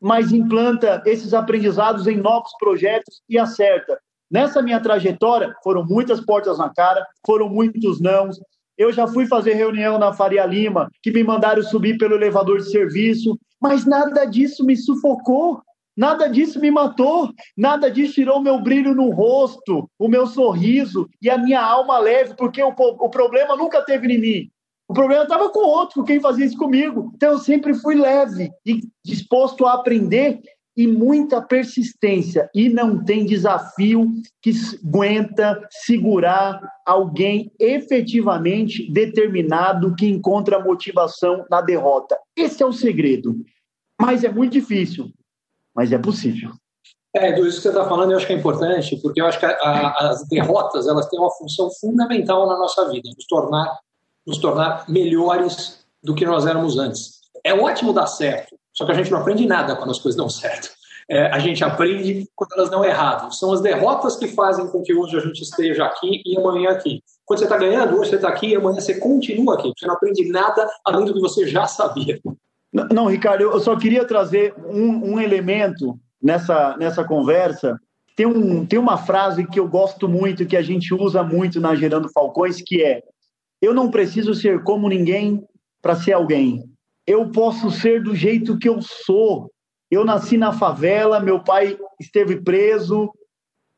[0.01, 3.99] mas implanta esses aprendizados em novos projetos e acerta.
[4.29, 8.39] Nessa minha trajetória, foram muitas portas na cara, foram muitos nãos.
[8.77, 12.69] Eu já fui fazer reunião na Faria Lima, que me mandaram subir pelo elevador de
[12.69, 15.61] serviço, mas nada disso me sufocou,
[15.95, 21.29] nada disso me matou, nada disso tirou meu brilho no rosto, o meu sorriso e
[21.29, 24.49] a minha alma leve, porque o, o problema nunca teve em mim.
[24.87, 27.11] O problema estava com outro, com quem fazia isso comigo.
[27.15, 30.39] Então eu sempre fui leve e disposto a aprender
[30.75, 32.49] e muita persistência.
[32.53, 34.11] E não tem desafio
[34.41, 34.51] que
[34.83, 42.17] aguenta segurar alguém efetivamente determinado que encontra motivação na derrota.
[42.35, 43.35] Esse é o segredo.
[43.99, 45.09] Mas é muito difícil,
[45.73, 46.51] mas é possível.
[47.15, 49.39] É, do isso que você está falando, eu acho que é importante, porque eu acho
[49.39, 53.79] que a, a, as derrotas elas têm uma função fundamental na nossa vida, nos tornar,
[54.27, 57.21] nos tornar melhores do que nós éramos antes.
[57.41, 60.27] É ótimo dar certo, só que a gente não aprende nada quando as coisas dão
[60.27, 60.69] certo.
[61.09, 63.33] É, a gente aprende quando elas dão errado.
[63.33, 67.01] São as derrotas que fazem com que hoje a gente esteja aqui e amanhã aqui.
[67.23, 69.71] Quando você está ganhando, hoje você está aqui e amanhã você continua aqui.
[69.77, 72.19] Você não aprende nada além do que você já sabia.
[72.73, 77.79] Não, não Ricardo, eu só queria trazer um, um elemento nessa, nessa conversa.
[78.15, 81.75] Tem, um, tem uma frase que eu gosto muito, que a gente usa muito na
[81.75, 83.01] Gerando Falcões, que é:
[83.61, 85.45] Eu não preciso ser como ninguém
[85.81, 86.63] para ser alguém
[87.07, 89.51] eu posso ser do jeito que eu sou.
[89.89, 93.11] Eu nasci na favela, meu pai esteve preso,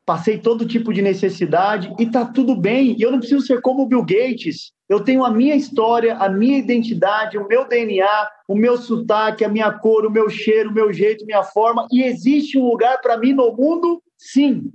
[0.06, 2.96] passei todo tipo de necessidade e tá tudo bem.
[2.98, 4.72] E eu não preciso ser como o Bill Gates.
[4.88, 9.48] Eu tenho a minha história, a minha identidade, o meu DNA, o meu sotaque, a
[9.50, 11.86] minha cor, o meu cheiro, o meu jeito, minha forma.
[11.92, 14.02] E existe um lugar para mim no mundo?
[14.16, 14.72] Sim.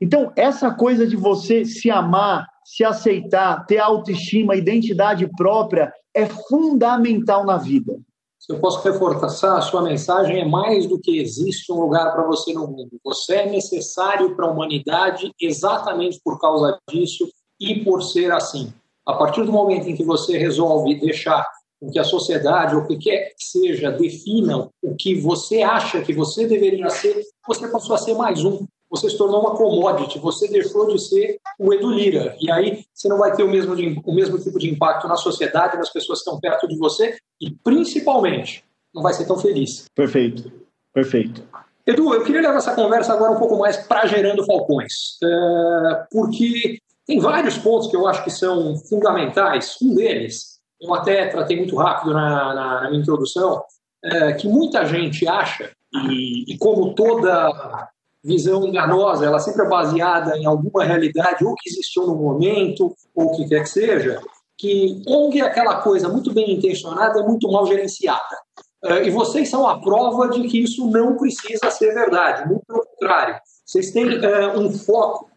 [0.00, 7.44] Então, essa coisa de você se amar, se aceitar, ter autoestima, identidade própria, é fundamental
[7.44, 7.98] na vida.
[8.38, 12.26] se eu posso reforçar a sua mensagem, é mais do que existe um lugar para
[12.26, 12.98] você no mundo.
[13.04, 17.28] Você é necessário para a humanidade exatamente por causa disso
[17.60, 18.72] e por ser assim.
[19.06, 21.46] A partir do momento em que você resolve deixar
[21.90, 26.12] que a sociedade, ou o que quer que seja, definam o que você acha que
[26.12, 28.66] você deveria ser, você passou a ser mais um.
[28.92, 32.36] Você se tornou uma commodity, você deixou de ser o Edu Lira.
[32.38, 33.74] E aí você não vai ter o mesmo,
[34.04, 37.50] o mesmo tipo de impacto na sociedade, nas pessoas que estão perto de você, e
[37.50, 38.62] principalmente
[38.94, 39.86] não vai ser tão feliz.
[39.94, 40.52] Perfeito,
[40.92, 41.42] perfeito.
[41.86, 44.92] Edu, eu queria levar essa conversa agora um pouco mais para Gerando Falcões,
[45.24, 49.78] é, porque tem vários pontos que eu acho que são fundamentais.
[49.82, 53.64] Um deles, eu até tratei muito rápido na, na, na minha introdução,
[54.04, 55.70] é, que muita gente acha,
[56.10, 57.88] e, e, como toda
[58.22, 63.26] visão enganosa, ela sempre é baseada em alguma realidade, ou que existiu no momento, ou
[63.26, 64.20] o que quer que seja,
[64.56, 68.36] que ONG é aquela coisa muito bem intencionada e muito mal gerenciada.
[68.84, 72.84] É, e vocês são a prova de que isso não precisa ser verdade, muito pelo
[72.84, 73.40] contrário.
[73.64, 75.30] Vocês têm é, um foco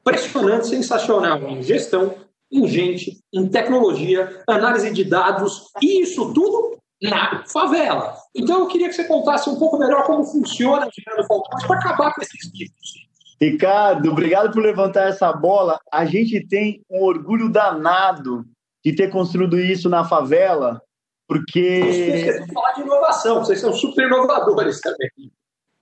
[0.00, 2.14] impressionante, sensacional em gestão,
[2.50, 8.14] em gente, em tecnologia, análise de dados, e isso tudo na favela.
[8.34, 11.78] Então eu queria que você contasse um pouco melhor como funciona o Gerando Falcões para
[11.78, 13.02] acabar com esses mitos.
[13.40, 15.80] Ricardo, obrigado por levantar essa bola.
[15.92, 18.44] A gente tem um orgulho danado
[18.84, 20.80] de ter construído isso na favela,
[21.26, 21.80] porque.
[21.80, 25.10] Vocês falar de inovação, vocês são super inovadores também.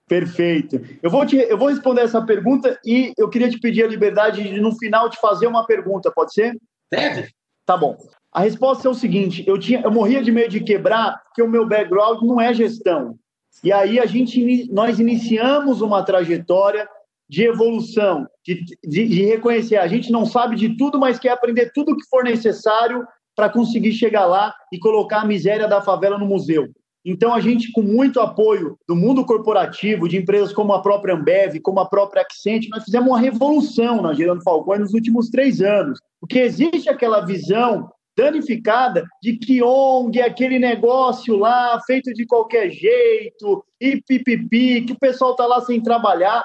[0.07, 0.81] Perfeito.
[1.01, 4.43] Eu vou, te, eu vou responder essa pergunta e eu queria te pedir a liberdade
[4.43, 6.57] de, no final, te fazer uma pergunta, pode ser?
[6.91, 7.29] Deve.
[7.65, 7.95] Tá bom.
[8.31, 11.49] A resposta é o seguinte: eu, tinha, eu morria de medo de quebrar, porque o
[11.49, 13.15] meu background não é gestão.
[13.63, 16.87] E aí a gente, nós iniciamos uma trajetória
[17.29, 19.77] de evolução, de, de, de reconhecer.
[19.77, 23.49] A gente não sabe de tudo, mas quer aprender tudo o que for necessário para
[23.49, 26.67] conseguir chegar lá e colocar a miséria da favela no museu.
[27.03, 31.59] Então, a gente, com muito apoio do mundo corporativo, de empresas como a própria Ambev,
[31.61, 35.99] como a própria Accent, nós fizemos uma revolução na Gerando Falcões nos últimos três anos.
[36.19, 43.65] Porque existe aquela visão danificada de que ONG aquele negócio lá, feito de qualquer jeito,
[43.79, 46.43] e pipipi, que o pessoal está lá sem trabalhar.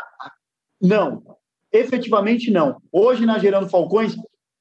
[0.80, 1.22] Não,
[1.72, 2.76] efetivamente não.
[2.92, 4.14] Hoje, na Gerando Falcões,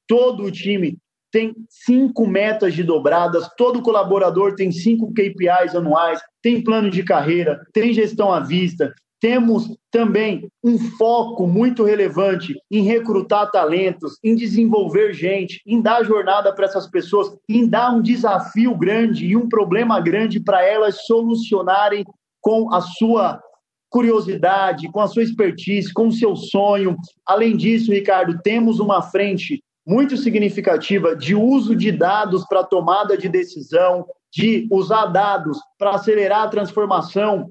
[0.07, 0.97] todo o time
[1.31, 7.59] tem cinco metas de dobradas, todo colaborador tem cinco KPIs anuais, tem plano de carreira,
[7.73, 8.93] tem gestão à vista.
[9.19, 16.53] Temos também um foco muito relevante em recrutar talentos, em desenvolver gente, em dar jornada
[16.53, 22.03] para essas pessoas, em dar um desafio grande e um problema grande para elas solucionarem
[22.41, 23.41] com a sua
[23.89, 26.97] curiosidade, com a sua expertise, com o seu sonho.
[27.25, 33.29] Além disso, Ricardo, temos uma frente muito significativa de uso de dados para tomada de
[33.29, 37.49] decisão, de usar dados para acelerar a transformação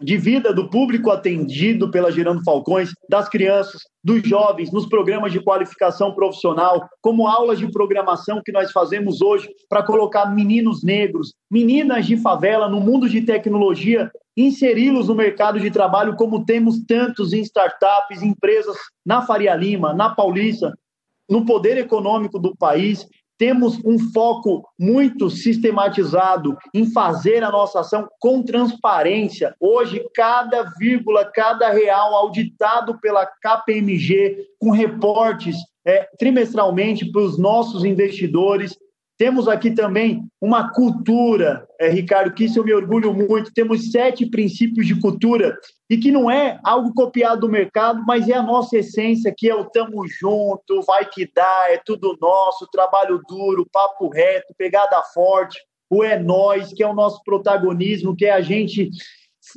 [0.00, 5.40] de vida do público atendido pela Gerando Falcões, das crianças, dos jovens, nos programas de
[5.40, 12.06] qualificação profissional, como aulas de programação que nós fazemos hoje para colocar meninos negros, meninas
[12.06, 17.40] de favela no mundo de tecnologia, inseri-los no mercado de trabalho, como temos tantos em
[17.40, 20.72] startups, empresas na Faria Lima, na Paulista,
[21.28, 23.06] no poder econômico do país,
[23.38, 29.54] temos um foco muito sistematizado em fazer a nossa ação com transparência.
[29.60, 37.84] Hoje, cada vírgula, cada real auditado pela KPMG, com reportes é, trimestralmente para os nossos
[37.84, 38.76] investidores,
[39.18, 43.52] temos aqui também uma cultura, é, Ricardo, que isso eu me orgulho muito.
[43.54, 45.56] Temos sete princípios de cultura
[45.88, 49.54] e que não é algo copiado do mercado, mas é a nossa essência, que é
[49.54, 55.58] o tamo junto, vai que dá, é tudo nosso, trabalho duro, papo reto, pegada forte,
[55.88, 58.90] o é nós, que é o nosso protagonismo, que é a gente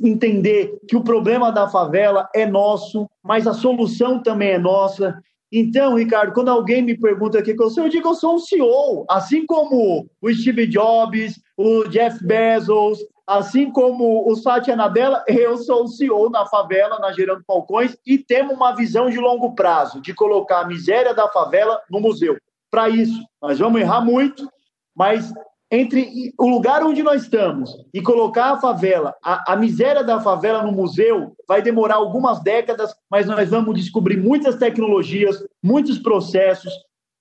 [0.02, 5.20] entender que o problema da favela é nosso, mas a solução também é nossa.
[5.52, 8.36] Então, Ricardo, quando alguém me pergunta o que eu sou, eu digo que eu sou
[8.36, 15.24] um CEO, assim como o Steve Jobs, o Jeff Bezos, assim como o Satya Nadella,
[15.26, 19.54] eu sou o CEO na favela, na Gerando Falcões, e temos uma visão de longo
[19.54, 22.36] prazo, de colocar a miséria da favela no museu.
[22.70, 24.48] Para isso, nós vamos errar muito,
[24.94, 25.32] mas
[25.70, 30.62] entre o lugar onde nós estamos e colocar a favela, a, a, miséria da favela
[30.62, 36.72] no museu, vai demorar algumas décadas, mas nós vamos descobrir muitas tecnologias, muitos processos,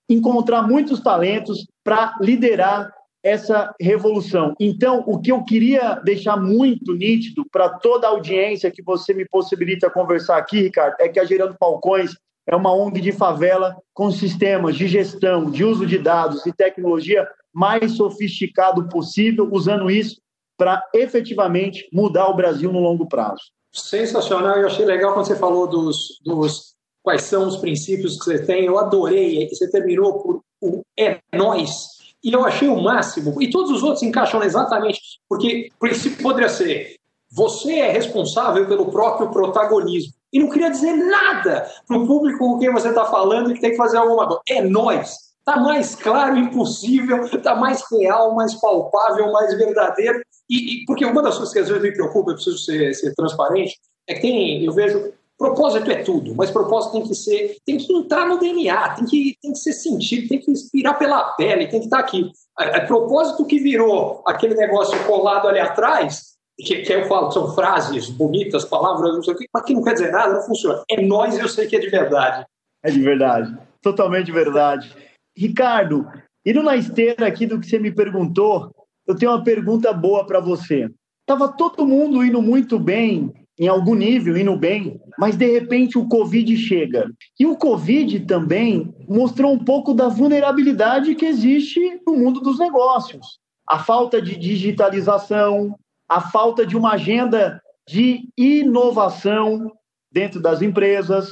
[0.10, 4.56] encontrar muitos talentos para liderar essa revolução.
[4.60, 9.28] Então, o que eu queria deixar muito nítido para toda a audiência que você me
[9.28, 12.16] possibilita conversar aqui, Ricardo, é que a Gerando Falcões
[12.48, 17.28] é uma ONG de favela com sistemas de gestão, de uso de dados e tecnologia
[17.54, 20.22] mais sofisticado possível, usando isso
[20.58, 23.42] para efetivamente mudar o Brasil no longo prazo.
[23.72, 28.46] Sensacional, eu achei legal quando você falou dos, dos quais são os princípios que você
[28.46, 28.66] tem.
[28.66, 32.00] Eu adorei, você terminou por o é nós.
[32.24, 33.42] E eu achei o máximo.
[33.42, 36.96] E todos os outros encaixam exatamente, porque o princípio poderia ser:
[37.32, 40.14] você é responsável pelo próprio protagonismo.
[40.32, 43.72] E não queria dizer nada para o público com quem você está falando que tem
[43.72, 44.42] que fazer alguma coisa.
[44.50, 45.29] É nós.
[45.40, 50.22] Está mais claro impossível, está mais real, mais palpável, mais verdadeiro.
[50.50, 53.14] E, e, porque uma das coisas que às vezes me preocupa, eu preciso ser, ser
[53.16, 57.78] transparente, é que tem, eu vejo Propósito é tudo, mas propósito tem que ser, tem
[57.78, 61.66] que entrar no DNA, tem que, tem que ser sentido, tem que inspirar pela pele,
[61.68, 62.30] tem que estar aqui.
[62.60, 67.56] É, é propósito que virou aquele negócio colado ali atrás, que, que eu falo, são
[67.56, 70.84] frases bonitas, palavras, não sei o que, mas que não quer dizer nada, não funciona.
[70.92, 72.46] É nós, eu sei que é de verdade.
[72.84, 74.94] É de verdade, totalmente verdade.
[75.40, 76.06] Ricardo,
[76.46, 78.76] indo na esteira aqui do que você me perguntou,
[79.08, 80.90] eu tenho uma pergunta boa para você.
[81.26, 86.10] Tava todo mundo indo muito bem em algum nível, indo bem, mas de repente o
[86.10, 87.10] Covid chega.
[87.40, 93.40] E o Covid também mostrou um pouco da vulnerabilidade que existe no mundo dos negócios.
[93.66, 95.74] A falta de digitalização,
[96.10, 99.72] a falta de uma agenda de inovação
[100.12, 101.30] dentro das empresas,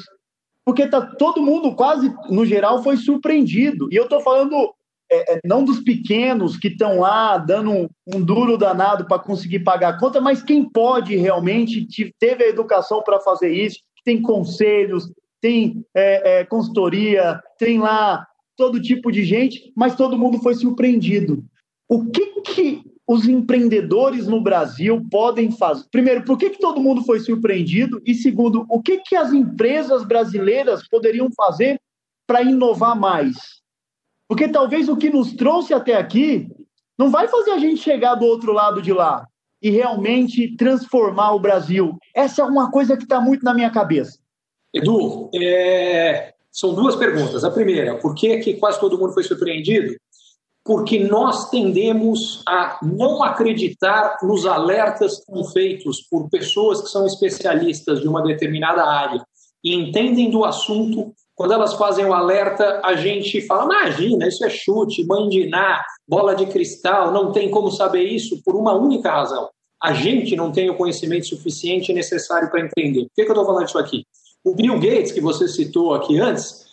[0.68, 3.88] porque tá todo mundo quase no geral foi surpreendido.
[3.90, 4.54] E eu estou falando
[5.10, 9.62] é, é, não dos pequenos que estão lá dando um, um duro danado para conseguir
[9.62, 11.88] pagar a conta, mas quem pode realmente
[12.20, 18.28] teve a educação para fazer isso, tem conselhos, tem é, é, consultoria, tem lá
[18.58, 21.46] todo tipo de gente, mas todo mundo foi surpreendido.
[21.88, 25.86] O que, que os empreendedores no Brasil podem fazer?
[25.90, 28.02] Primeiro, por que, que todo mundo foi surpreendido?
[28.06, 31.80] E segundo, o que, que as empresas brasileiras poderiam fazer
[32.28, 33.36] para inovar mais?
[34.28, 36.50] Porque talvez o que nos trouxe até aqui
[36.98, 39.26] não vai fazer a gente chegar do outro lado de lá
[39.62, 41.98] e realmente transformar o Brasil.
[42.14, 44.20] Essa é uma coisa que está muito na minha cabeça.
[44.74, 46.34] Edu, é...
[46.52, 47.44] são duas perguntas.
[47.46, 49.96] A primeira, por que, que quase todo mundo foi surpreendido?
[50.68, 57.08] Porque nós tendemos a não acreditar nos alertas que são feitos por pessoas que são
[57.08, 59.24] especialistas de uma determinada área
[59.64, 64.50] e entendem do assunto quando elas fazem o alerta, a gente fala: imagina, isso é
[64.50, 69.48] chute, mandiná, bola de cristal, não tem como saber isso por uma única razão.
[69.82, 73.02] A gente não tem o conhecimento suficiente necessário para entender.
[73.02, 74.04] Por que, que eu estou falando isso aqui?
[74.44, 76.66] O Bill Gates, que você citou aqui antes,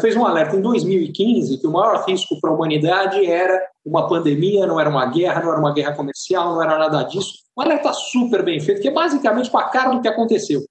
[0.00, 4.66] fez um alerta em 2015 que o maior risco para a humanidade era uma pandemia,
[4.66, 7.34] não era uma guerra, não era uma guerra comercial, não era nada disso.
[7.56, 10.62] Um alerta super bem feito, que é basicamente com a cara do que aconteceu.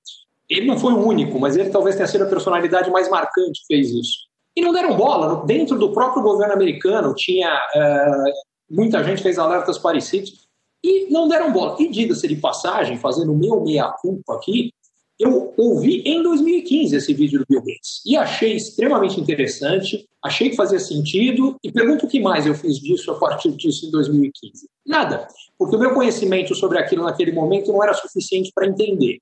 [0.50, 3.76] Ele não foi o único, mas ele talvez tenha sido a personalidade mais marcante que
[3.76, 4.32] fez isso.
[4.56, 5.46] E não deram bola.
[5.46, 8.32] Dentro do próprio governo americano, tinha uh,
[8.70, 10.48] muita gente fez alertas parecidos
[10.84, 11.78] e não deram bola.
[11.80, 14.74] E diga-se de passagem, fazendo o meu meia-culpa aqui,
[15.22, 20.56] eu ouvi em 2015 esse vídeo do Bill Gates e achei extremamente interessante, achei que
[20.56, 24.68] fazia sentido e pergunto o que mais eu fiz disso a partir disso em 2015.
[24.84, 25.28] Nada,
[25.60, 29.20] porque o meu conhecimento sobre aquilo naquele momento não era suficiente para entender.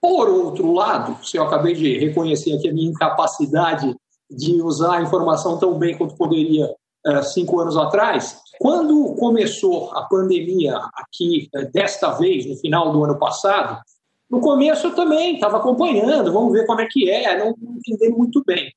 [0.00, 3.92] Por outro lado, se eu acabei de reconhecer aqui a minha incapacidade
[4.30, 6.66] de usar a informação tão bem quanto poderia
[7.06, 13.04] uh, cinco anos atrás, quando começou a pandemia aqui, uh, desta vez, no final do
[13.04, 13.80] ano passado,
[14.30, 18.42] no começo eu também estava acompanhando, vamos ver como é que é, não, entendi muito
[18.44, 18.72] bem.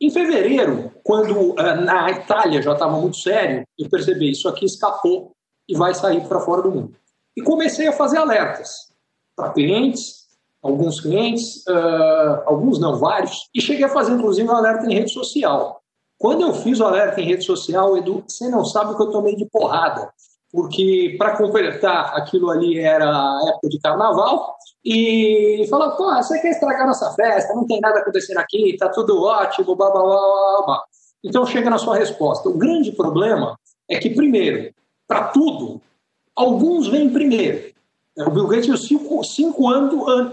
[0.00, 5.32] Em fevereiro, quando uh, na Itália já estava muito sério, eu percebi isso aqui escapou
[5.68, 6.96] e vai sair para fora do mundo.
[7.36, 8.92] E comecei a fazer alertas
[9.34, 10.26] para clientes,
[10.62, 15.12] alguns clientes, uh, alguns não, vários, e cheguei a fazer inclusive um alerta em rede
[15.12, 15.82] social.
[16.18, 19.10] Quando eu fiz o alerta em rede social, Edu, você não sabe o que eu
[19.10, 20.10] tomei de porrada,
[20.56, 23.04] porque para completar aquilo ali era
[23.46, 28.38] época de carnaval, e falou, pô, você quer estragar nossa festa, não tem nada acontecendo
[28.38, 30.84] aqui, tá tudo ótimo, blá blá blá blá.
[31.22, 32.48] Então chega na sua resposta.
[32.48, 34.72] O grande problema é que, primeiro,
[35.06, 35.78] para tudo,
[36.34, 37.74] alguns vêm primeiro.
[38.16, 39.62] O Bill Gates cinco, cinco,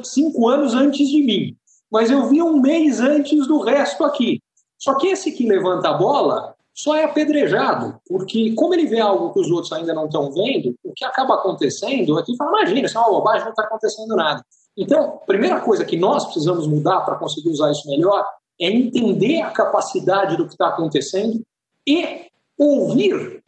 [0.06, 1.58] cinco anos antes de mim,
[1.92, 4.40] mas eu vi um mês antes do resto aqui.
[4.78, 9.32] Só que esse que levanta a bola só é apedrejado, porque como ele vê algo
[9.32, 12.88] que os outros ainda não estão vendo, o que acaba acontecendo é que fala, imagina,
[12.88, 14.44] isso é uma bobagem, não está acontecendo nada.
[14.76, 18.26] Então, a primeira coisa que nós precisamos mudar para conseguir usar isso melhor
[18.60, 21.44] é entender a capacidade do que está acontecendo
[21.86, 23.43] e ouvir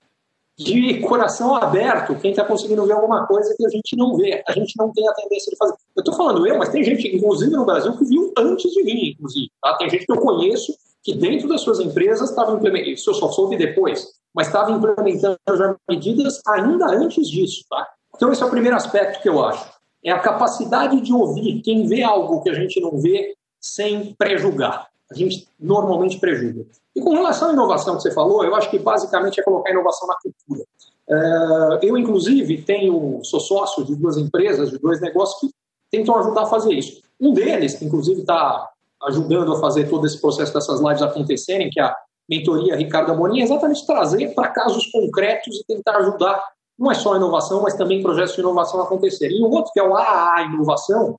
[0.58, 4.42] de coração aberto quem está conseguindo ver alguma coisa que a gente não vê.
[4.48, 5.74] A gente não tem a tendência de fazer.
[5.96, 9.10] Eu estou falando eu, mas tem gente, inclusive no Brasil, que viu antes de mim,
[9.10, 9.52] inclusive.
[9.62, 9.78] Tá?
[9.78, 13.30] Tem gente que eu conheço que dentro das suas empresas estava implementando, isso eu só
[13.30, 17.64] soube depois, mas estava implementando já medidas ainda antes disso.
[17.70, 17.88] Tá?
[18.16, 19.70] Então, esse é o primeiro aspecto que eu acho.
[20.04, 24.88] É a capacidade de ouvir quem vê algo que a gente não vê sem prejulgar.
[25.12, 26.66] A gente normalmente prejuga.
[26.96, 30.08] E com relação à inovação que você falou, eu acho que basicamente é colocar inovação
[30.08, 30.66] na cultura.
[31.08, 35.50] É, eu, inclusive, tenho, sou sócio de duas empresas, de dois negócios que
[35.92, 37.02] tentam ajudar a fazer isso.
[37.20, 38.70] Um deles, que inclusive está
[39.04, 41.96] ajudando a fazer todo esse processo dessas lives acontecerem, que é a
[42.28, 46.44] mentoria Ricardo Amorim, é exatamente trazer para casos concretos e tentar ajudar
[46.78, 49.38] não é só a inovação, mas também projetos de inovação acontecerem.
[49.38, 51.18] E o outro, que é o AAA Inovação,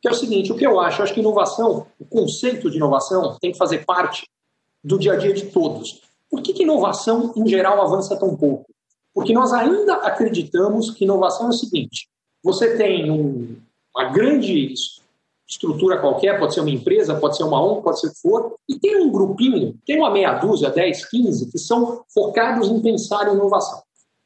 [0.00, 1.00] que é o seguinte, o que eu acho?
[1.00, 4.26] Eu acho que inovação, o conceito de inovação tem que fazer parte
[4.84, 6.02] do dia a dia de todos.
[6.30, 8.66] Por que, que inovação, em geral, avança tão pouco?
[9.14, 12.08] Porque nós ainda acreditamos que inovação é o seguinte:
[12.42, 13.56] você tem um,
[13.96, 14.74] uma grande
[15.48, 18.54] estrutura qualquer, pode ser uma empresa, pode ser uma ONG, pode ser o que for,
[18.68, 23.28] e tem um grupinho, tem uma meia dúzia, 10, 15, que são focados em pensar
[23.28, 23.82] em inovação.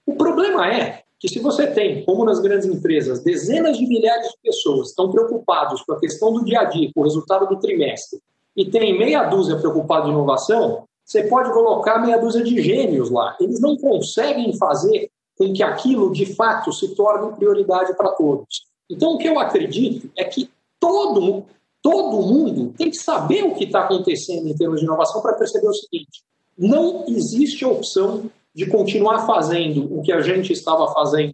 [0.06, 4.38] O problema é que se você tem, como nas grandes empresas, dezenas de milhares de
[4.42, 8.20] pessoas estão preocupados com a questão do dia a dia, com o resultado do trimestre,
[8.58, 13.36] e tem meia dúzia preocupada em inovação, você pode colocar meia dúzia de gênios lá.
[13.38, 18.66] Eles não conseguem fazer com que aquilo, de fato, se torne prioridade para todos.
[18.90, 20.50] Então, o que eu acredito é que
[20.80, 21.44] todo,
[21.80, 25.68] todo mundo tem que saber o que está acontecendo em termos de inovação para perceber
[25.68, 26.24] o seguinte:
[26.58, 31.32] não existe opção de continuar fazendo o que a gente estava fazendo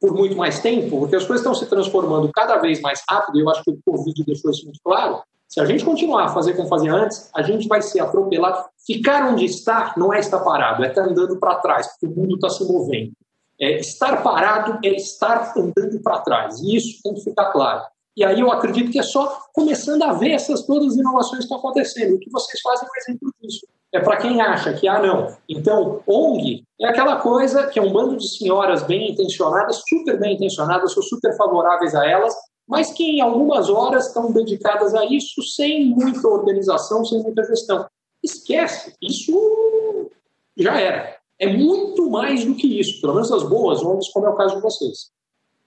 [0.00, 3.42] por muito mais tempo, porque as coisas estão se transformando cada vez mais rápido, e
[3.42, 5.20] eu acho que o Covid deixou isso muito claro.
[5.48, 8.68] Se a gente continuar a fazer como fazia antes, a gente vai ser atropelado.
[8.86, 12.34] Ficar onde está não é estar parado, é estar andando para trás, porque o mundo
[12.34, 13.12] está se movendo.
[13.58, 17.82] É, estar parado é estar andando para trás, e isso tem que ficar claro.
[18.14, 21.44] E aí eu acredito que é só começando a ver essas todas as inovações que
[21.44, 22.16] estão acontecendo.
[22.16, 23.66] O que vocês fazem é um exemplo disso.
[23.92, 25.34] É para quem acha que, ah, não.
[25.48, 30.34] Então, ONG é aquela coisa que é um bando de senhoras bem intencionadas, super bem
[30.34, 32.34] intencionadas, sou super favoráveis a elas,
[32.68, 37.86] mas que em algumas horas estão dedicadas a isso sem muita organização, sem muita gestão.
[38.22, 40.10] Esquece, isso
[40.56, 41.16] já era.
[41.38, 44.56] É muito mais do que isso, pelo menos as boas ONGs, como é o caso
[44.56, 45.10] de vocês.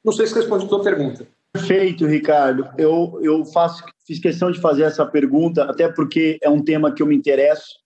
[0.03, 1.27] Não sei se respondi a tua pergunta.
[1.53, 2.69] Perfeito, Ricardo.
[2.77, 7.01] Eu, eu faço, fiz questão de fazer essa pergunta, até porque é um tema que
[7.01, 7.79] eu me interesso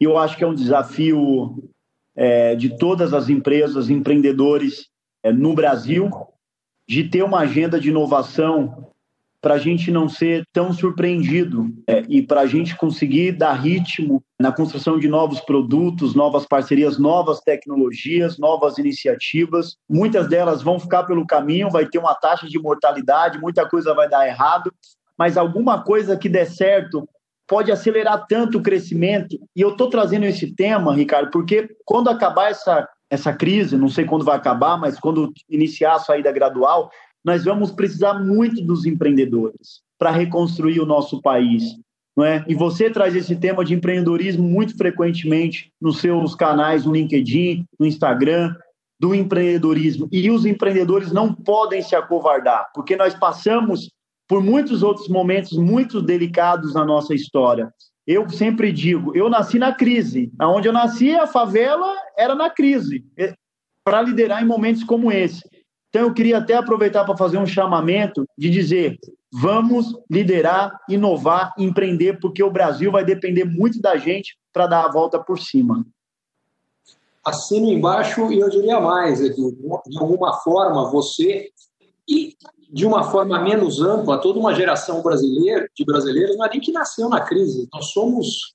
[0.00, 1.62] e eu acho que é um desafio
[2.14, 4.88] é, de todas as empresas, empreendedores
[5.22, 6.10] é, no Brasil,
[6.88, 8.92] de ter uma agenda de inovação
[9.42, 14.22] para a gente não ser tão surpreendido é, e para a gente conseguir dar ritmo
[14.38, 19.76] na construção de novos produtos, novas parcerias, novas tecnologias, novas iniciativas.
[19.90, 24.08] Muitas delas vão ficar pelo caminho, vai ter uma taxa de mortalidade, muita coisa vai
[24.08, 24.72] dar errado,
[25.18, 27.08] mas alguma coisa que der certo
[27.48, 29.36] pode acelerar tanto o crescimento.
[29.56, 34.06] E eu estou trazendo esse tema, Ricardo, porque quando acabar essa essa crise, não sei
[34.06, 36.90] quando vai acabar, mas quando iniciar a saída gradual,
[37.22, 41.76] nós vamos precisar muito dos empreendedores para reconstruir o nosso país.
[42.16, 42.42] Não é?
[42.48, 47.84] E você traz esse tema de empreendedorismo muito frequentemente nos seus canais no LinkedIn, no
[47.84, 48.54] Instagram,
[48.98, 50.08] do empreendedorismo.
[50.10, 53.90] E os empreendedores não podem se acovardar, porque nós passamos
[54.26, 57.70] por muitos outros momentos muito delicados na nossa história.
[58.06, 60.32] Eu sempre digo, eu nasci na crise.
[60.38, 63.34] Aonde eu nasci, a favela era na crise, é,
[63.84, 65.42] para liderar em momentos como esse.
[65.88, 68.98] Então eu queria até aproveitar para fazer um chamamento de dizer:
[69.30, 74.90] vamos liderar, inovar, empreender, porque o Brasil vai depender muito da gente para dar a
[74.90, 75.86] volta por cima.
[77.24, 81.50] Assino embaixo e eu diria mais, Edu, de alguma forma você
[82.08, 82.34] e
[82.72, 86.72] de uma forma menos ampla, toda uma geração brasileira, de brasileiros não é nem que
[86.72, 88.54] nasceu na crise, nós somos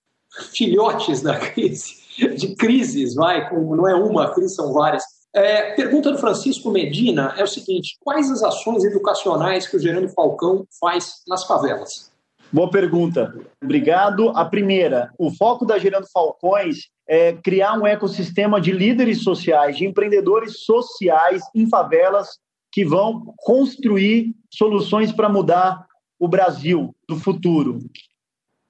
[0.55, 1.95] filhotes da crise,
[2.35, 5.03] de crises, vai, não é uma, a crise são várias.
[5.35, 10.09] É, pergunta do Francisco Medina é o seguinte: quais as ações educacionais que o Gerando
[10.09, 12.11] Falcão faz nas favelas?
[12.51, 13.35] Boa pergunta.
[13.61, 14.29] Obrigado.
[14.29, 19.85] A primeira, o foco da Gerando Falcões é criar um ecossistema de líderes sociais, de
[19.85, 22.39] empreendedores sociais em favelas
[22.77, 25.87] que vão construir soluções para mudar
[26.19, 27.79] o Brasil do futuro.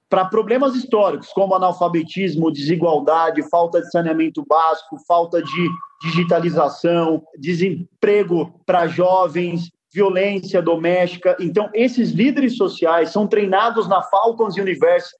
[0.08, 5.68] Para problemas históricos, como analfabetismo, desigualdade, falta de saneamento básico, falta de
[6.00, 11.36] digitalização, desemprego para jovens, violência doméstica.
[11.38, 15.14] Então, esses líderes sociais são treinados na Falcons University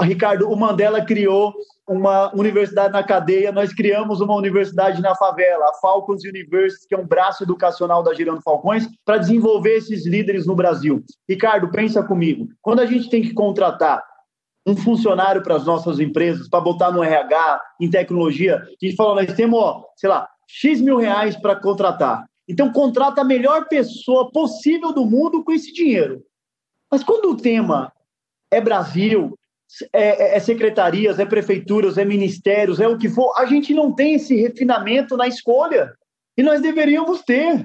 [0.00, 1.54] Ricardo, o Mandela criou
[1.86, 6.98] uma universidade na cadeia, nós criamos uma universidade na favela, a Falcons University, que é
[6.98, 11.04] um braço educacional da Girando Falcões, para desenvolver esses líderes no Brasil.
[11.28, 14.02] Ricardo, pensa comigo, quando a gente tem que contratar
[14.66, 19.22] um funcionário para as nossas empresas, para botar no RH, em tecnologia, a gente fala,
[19.22, 22.24] nós temos, ó, sei lá, X mil reais para contratar.
[22.48, 26.22] Então, contrata a melhor pessoa possível do mundo com esse dinheiro.
[26.90, 27.92] Mas quando o tema
[28.50, 29.36] é Brasil,
[29.92, 33.92] é, é, é, secretarias, é prefeituras, é ministérios, é o que for, a gente não
[33.92, 35.92] tem esse refinamento na escolha.
[36.36, 37.64] E nós deveríamos ter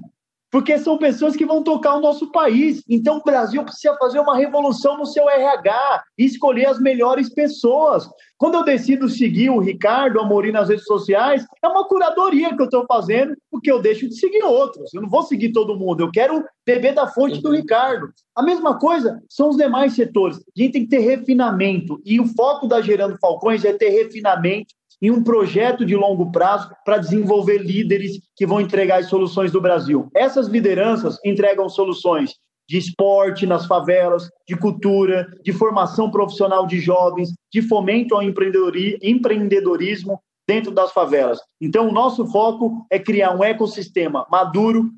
[0.51, 2.83] porque são pessoas que vão tocar o nosso país.
[2.87, 8.07] Então o Brasil precisa fazer uma revolução no seu RH e escolher as melhores pessoas.
[8.37, 12.65] Quando eu decido seguir o Ricardo Amorim nas redes sociais, é uma curadoria que eu
[12.65, 14.93] estou fazendo, porque eu deixo de seguir outros.
[14.93, 18.09] Eu não vou seguir todo mundo, eu quero beber da fonte do Ricardo.
[18.35, 20.37] A mesma coisa são os demais setores.
[20.37, 22.01] A gente tem que ter refinamento.
[22.03, 26.69] E o foco da Gerando Falcões é ter refinamento em um projeto de longo prazo
[26.85, 30.09] para desenvolver líderes que vão entregar as soluções do Brasil.
[30.15, 32.35] Essas lideranças entregam soluções
[32.69, 40.21] de esporte nas favelas, de cultura, de formação profissional de jovens, de fomento ao empreendedorismo
[40.47, 41.39] dentro das favelas.
[41.59, 44.89] Então, o nosso foco é criar um ecossistema maduro,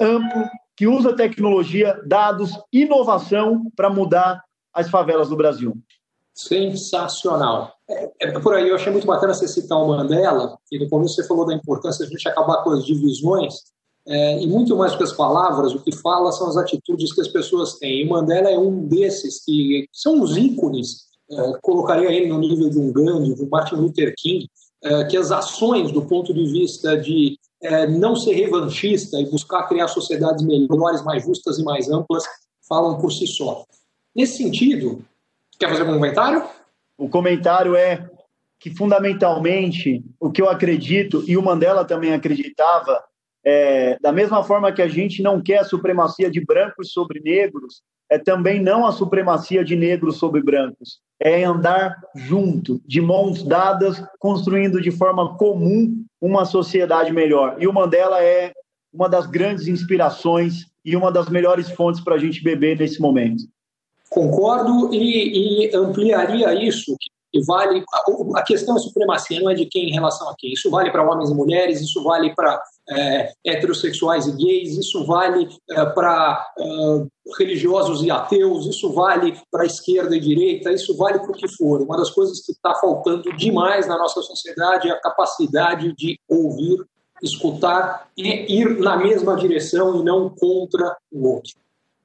[0.00, 0.44] amplo,
[0.76, 4.42] que usa tecnologia, dados, inovação para mudar
[4.72, 5.76] as favelas do Brasil.
[6.48, 7.74] Sensacional.
[7.88, 11.14] É, é, por aí, eu achei muito bacana você citar o Mandela, e no começo
[11.14, 13.54] você falou da importância de a gente acabar com as divisões,
[14.06, 17.20] é, e muito mais do que as palavras, o que fala são as atitudes que
[17.20, 18.00] as pessoas têm.
[18.00, 22.78] E Mandela é um desses que são os ícones, é, colocaria ele no nível de
[22.78, 24.48] um Gandhi, de um Martin Luther King,
[24.82, 29.68] é, que as ações do ponto de vista de é, não ser revanchista e buscar
[29.68, 32.24] criar sociedades melhores, mais justas e mais amplas,
[32.66, 33.64] falam por si só.
[34.16, 35.04] Nesse sentido,
[35.60, 36.42] Quer fazer algum comentário?
[36.96, 38.08] O comentário é
[38.58, 43.04] que, fundamentalmente, o que eu acredito, e o Mandela também acreditava,
[43.44, 47.82] é, da mesma forma que a gente não quer a supremacia de brancos sobre negros,
[48.10, 50.98] é também não a supremacia de negros sobre brancos.
[51.20, 57.56] É andar junto, de mãos dadas, construindo de forma comum uma sociedade melhor.
[57.58, 58.52] E o Mandela é
[58.90, 63.44] uma das grandes inspirações e uma das melhores fontes para a gente beber nesse momento.
[64.10, 66.96] Concordo e, e ampliaria isso,
[67.32, 67.84] que vale.
[67.92, 70.52] A, a questão é supremacia, não é de quem em relação a quem.
[70.52, 75.48] Isso vale para homens e mulheres, isso vale para é, heterossexuais e gays, isso vale
[75.70, 77.06] é, para é,
[77.38, 81.80] religiosos e ateus, isso vale para esquerda e direita, isso vale para o que for.
[81.80, 86.84] Uma das coisas que está faltando demais na nossa sociedade é a capacidade de ouvir,
[87.22, 91.52] escutar e ir na mesma direção e não contra o outro.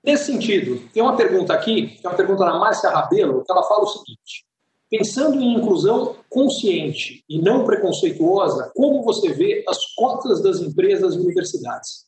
[0.06, 3.64] Nesse sentido, tem uma pergunta aqui, que é uma pergunta da Márcia Rabelo, que ela
[3.64, 4.46] fala o seguinte:
[4.90, 11.20] pensando em inclusão consciente e não preconceituosa, como você vê as cotas das empresas e
[11.20, 12.06] universidades?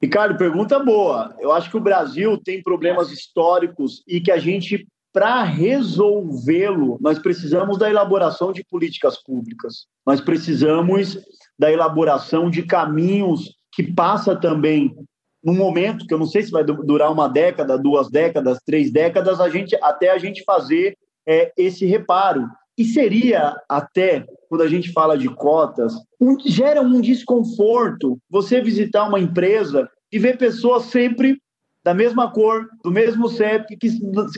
[0.00, 1.34] Ricardo, pergunta boa.
[1.40, 7.18] Eu acho que o Brasil tem problemas históricos e que a gente, para resolvê-lo, nós
[7.18, 9.86] precisamos da elaboração de políticas públicas.
[10.06, 11.18] Nós precisamos
[11.58, 14.94] da elaboração de caminhos que passa também
[15.42, 19.40] num momento que eu não sei se vai durar uma década, duas décadas, três décadas,
[19.40, 22.48] a gente até a gente fazer é, esse reparo.
[22.76, 29.06] E seria até, quando a gente fala de cotas, um, gera um desconforto você visitar
[29.06, 31.38] uma empresa e ver pessoas sempre
[31.84, 33.88] da mesma cor, do mesmo CEP, que,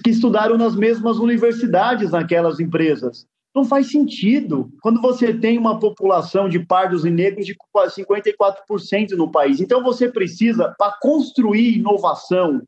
[0.03, 3.27] que estudaram nas mesmas universidades naquelas empresas.
[3.55, 9.31] Não faz sentido quando você tem uma população de pardos e negros de 54% no
[9.31, 9.61] país.
[9.61, 12.67] Então você precisa, para construir inovação,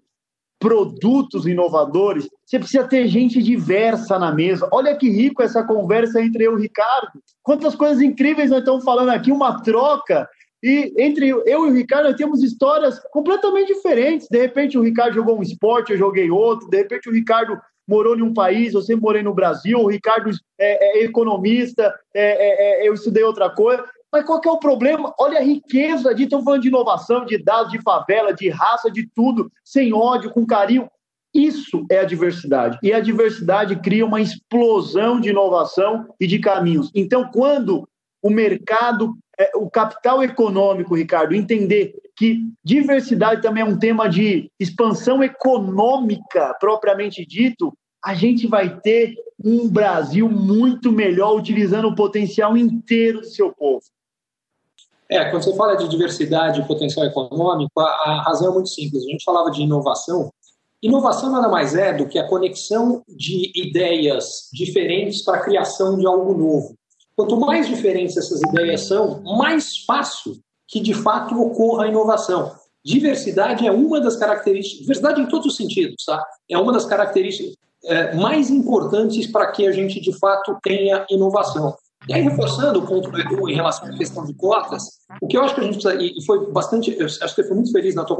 [0.58, 4.68] produtos inovadores, você precisa ter gente diversa na mesa.
[4.72, 7.20] Olha que rico essa conversa entre eu e o Ricardo.
[7.42, 10.28] Quantas coisas incríveis nós estamos falando aqui, uma troca.
[10.62, 14.28] E entre eu e o Ricardo, nós temos histórias completamente diferentes.
[14.30, 16.68] De repente, o Ricardo jogou um esporte, eu joguei outro.
[16.68, 21.00] De repente, o Ricardo morou em um país, sempre morei no Brasil, o Ricardo é,
[21.00, 23.84] é economista, é, é, é, eu estudei outra coisa.
[24.12, 25.12] Mas qual que é o problema?
[25.18, 29.08] Olha a riqueza de estão falando de inovação, de dados, de favela, de raça, de
[29.14, 30.88] tudo, sem ódio, com carinho.
[31.34, 32.78] Isso é a diversidade.
[32.82, 36.90] E a diversidade cria uma explosão de inovação e de caminhos.
[36.94, 37.86] Então, quando
[38.22, 44.50] o mercado, é, o capital econômico, Ricardo, entender que diversidade também é um tema de
[44.58, 49.14] expansão econômica propriamente dito, a gente vai ter
[49.44, 53.82] um Brasil muito melhor utilizando o potencial inteiro do seu povo.
[55.08, 59.04] É, quando você fala de diversidade e potencial econômico, a, a razão é muito simples.
[59.04, 60.32] A gente falava de inovação.
[60.82, 66.06] Inovação nada mais é do que a conexão de ideias diferentes para a criação de
[66.06, 66.74] algo novo.
[67.14, 70.36] Quanto mais diferentes essas ideias são, mais fácil
[70.68, 72.52] que de fato ocorra a inovação.
[72.84, 76.24] Diversidade é uma das características, diversidade em todos os sentidos, tá?
[76.48, 77.54] É uma das características
[77.84, 81.76] é, mais importantes para que a gente de fato tenha inovação.
[82.08, 85.36] E aí, reforçando o ponto do Edu em relação à questão de cotas, o que
[85.36, 87.72] eu acho que a gente precisa, e foi bastante, eu acho que eu fui muito
[87.72, 88.16] feliz na tua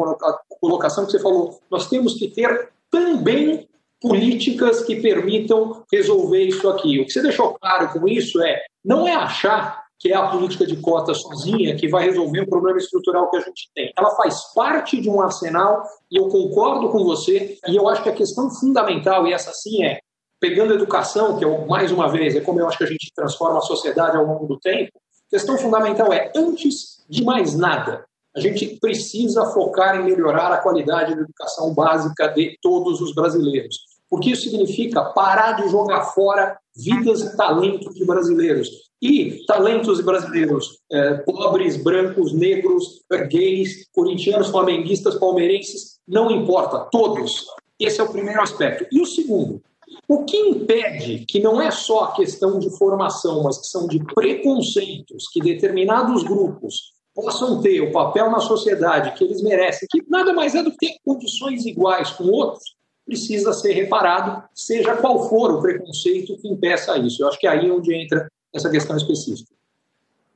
[0.60, 3.68] colocação que você falou, nós temos que ter também
[4.00, 7.00] políticas que permitam resolver isso aqui.
[7.00, 10.66] O que você deixou claro com isso é, não é achar que é a política
[10.66, 13.92] de cota sozinha que vai resolver o problema estrutural que a gente tem.
[13.96, 18.08] Ela faz parte de um arsenal e eu concordo com você e eu acho que
[18.08, 20.00] a questão fundamental, e essa sim é,
[20.40, 23.12] pegando a educação, que é, mais uma vez, é como eu acho que a gente
[23.14, 28.04] transforma a sociedade ao longo do tempo, a questão fundamental é, antes de mais nada,
[28.36, 33.78] a gente precisa focar em melhorar a qualidade da educação básica de todos os brasileiros.
[34.10, 38.68] Porque isso significa parar de jogar fora vidas e talentos de brasileiros.
[39.00, 47.46] E talentos brasileiros, é, pobres, brancos, negros, gays, corintianos, flamenguistas, palmeirenses, não importa, todos.
[47.78, 48.86] Esse é o primeiro aspecto.
[48.90, 49.62] E o segundo,
[50.08, 54.02] o que impede que não é só a questão de formação, mas que são de
[54.14, 60.32] preconceitos que determinados grupos possam ter o papel na sociedade que eles merecem, que nada
[60.32, 62.76] mais é do que ter condições iguais com outros,
[63.06, 67.22] precisa ser reparado, seja qual for o preconceito que impeça isso.
[67.22, 69.50] Eu acho que é aí onde entra essa questão específica.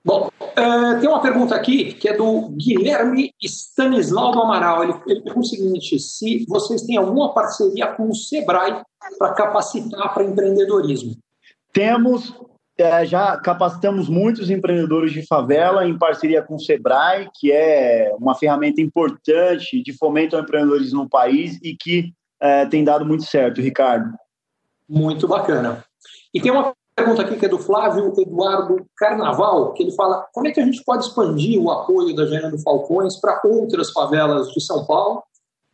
[0.03, 4.83] Bom, uh, tem uma pergunta aqui que é do Guilherme Stanislau do Amaral.
[4.83, 8.81] Ele, ele pergunta o seguinte: se vocês têm alguma parceria com o Sebrae
[9.19, 11.17] para capacitar para empreendedorismo?
[11.73, 12.35] Temos,
[12.79, 18.35] é, já capacitamos muitos empreendedores de favela em parceria com o Sebrae, que é uma
[18.35, 23.61] ferramenta importante de fomento ao empreendedorismo no país e que é, tem dado muito certo,
[23.61, 24.11] Ricardo.
[24.89, 25.85] Muito bacana.
[26.33, 30.47] E tem uma pergunta aqui que é do Flávio Eduardo Carnaval, que ele fala como
[30.47, 34.61] é que a gente pode expandir o apoio da Gerando Falcões para outras favelas de
[34.61, 35.23] São Paulo?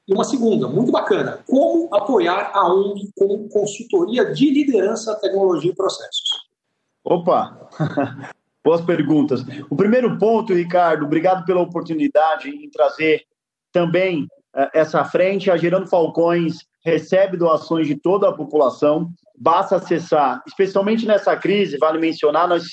[0.07, 5.75] E uma segunda, muito bacana, como apoiar a ONG com consultoria de liderança, tecnologia e
[5.75, 6.47] processos?
[7.05, 7.69] Opa,
[8.65, 9.45] boas perguntas.
[9.69, 13.25] O primeiro ponto, Ricardo, obrigado pela oportunidade em trazer
[13.73, 15.51] também uh, essa frente.
[15.51, 21.99] A Gerando Falcões recebe doações de toda a população basta acessar, especialmente nessa crise, vale
[21.99, 22.65] mencionar, nós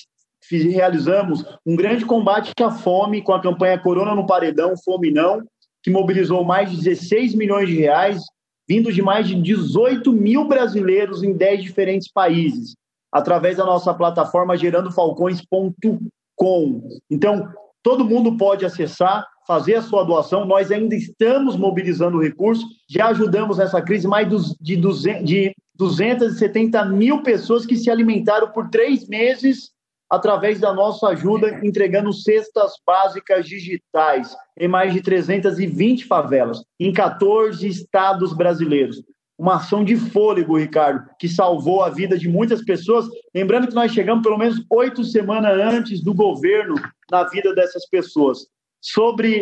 [0.50, 5.42] realizamos um grande combate à fome com a campanha Corona no Paredão, Fome Não,
[5.82, 8.22] que mobilizou mais de 16 milhões de reais,
[8.68, 12.76] vindo de mais de 18 mil brasileiros em 10 diferentes países,
[13.12, 16.90] através da nossa plataforma gerandofalcões.com.
[17.10, 17.50] Então,
[17.82, 20.46] todo mundo pode acessar, fazer a sua doação.
[20.46, 24.28] Nós ainda estamos mobilizando recursos, já ajudamos nessa crise mais
[24.60, 29.72] de, 200, de 270 mil pessoas que se alimentaram por três meses
[30.10, 37.68] através da nossa ajuda, entregando cestas básicas digitais em mais de 320 favelas, em 14
[37.68, 39.04] estados brasileiros.
[39.36, 43.08] Uma ação de fôlego, Ricardo, que salvou a vida de muitas pessoas.
[43.34, 46.76] Lembrando que nós chegamos pelo menos oito semanas antes do governo
[47.10, 48.46] na vida dessas pessoas.
[48.84, 49.42] Sobre.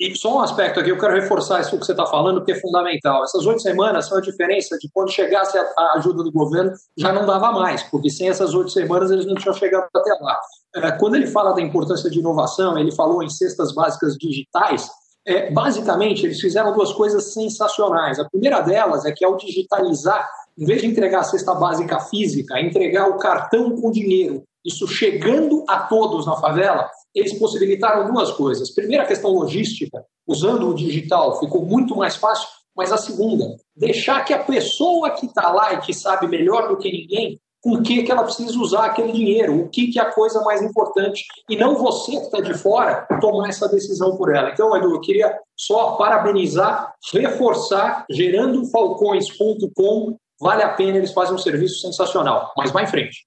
[0.00, 2.60] E só um aspecto aqui, eu quero reforçar isso que você está falando, porque é
[2.60, 3.22] fundamental.
[3.22, 7.24] Essas oito semanas são a diferença de quando chegasse a, ajuda do governo, já não
[7.24, 10.40] dava mais, porque sem essas oito semanas eles não tinham chegado até lá.
[10.74, 14.90] É, quando ele fala da importância de inovação, ele falou em cestas básicas digitais,
[15.24, 18.18] é, basicamente eles fizeram duas coisas sensacionais.
[18.18, 20.28] A primeira delas é que ao digitalizar,
[20.58, 25.64] em vez de entregar a cesta básica física, entregar o cartão com dinheiro, isso chegando
[25.68, 28.70] a todos na favela, eles possibilitaram duas coisas.
[28.70, 33.44] Primeiro, a questão logística, usando o digital ficou muito mais fácil, mas a segunda,
[33.76, 37.80] deixar que a pessoa que está lá e que sabe melhor do que ninguém com
[37.80, 41.24] que, que ela precisa usar aquele dinheiro, o que, que é a coisa mais importante,
[41.48, 44.50] e não você que está de fora tomar essa decisão por ela.
[44.50, 51.80] Então, Edu, eu queria só parabenizar, reforçar, gerandofalcões.com, vale a pena, eles fazem um serviço
[51.80, 52.52] sensacional.
[52.56, 53.24] Mas vai em frente.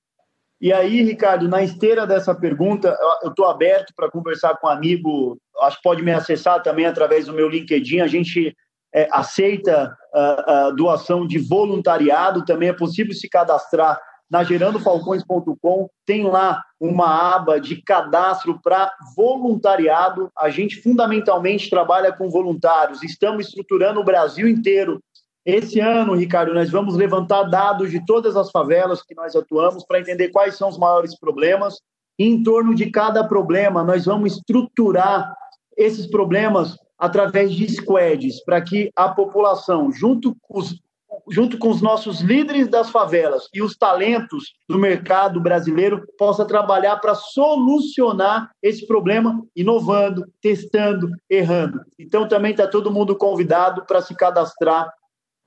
[0.61, 5.37] E aí, Ricardo, na esteira dessa pergunta, eu estou aberto para conversar com um amigo,
[5.61, 7.99] acho que pode me acessar também através do meu LinkedIn.
[7.99, 8.55] A gente
[8.93, 13.99] é, aceita a, a doação de voluntariado, também é possível se cadastrar
[14.29, 20.31] na gerandofalcões.com, tem lá uma aba de cadastro para voluntariado.
[20.37, 25.01] A gente fundamentalmente trabalha com voluntários, estamos estruturando o Brasil inteiro
[25.45, 29.99] esse ano, Ricardo, nós vamos levantar dados de todas as favelas que nós atuamos para
[29.99, 31.79] entender quais são os maiores problemas.
[32.17, 35.31] E em torno de cada problema, nós vamos estruturar
[35.77, 40.81] esses problemas através de squads, para que a população, junto com, os,
[41.29, 46.95] junto com os nossos líderes das favelas e os talentos do mercado brasileiro, possa trabalhar
[46.97, 51.81] para solucionar esse problema, inovando, testando, errando.
[51.99, 54.89] Então, também está todo mundo convidado para se cadastrar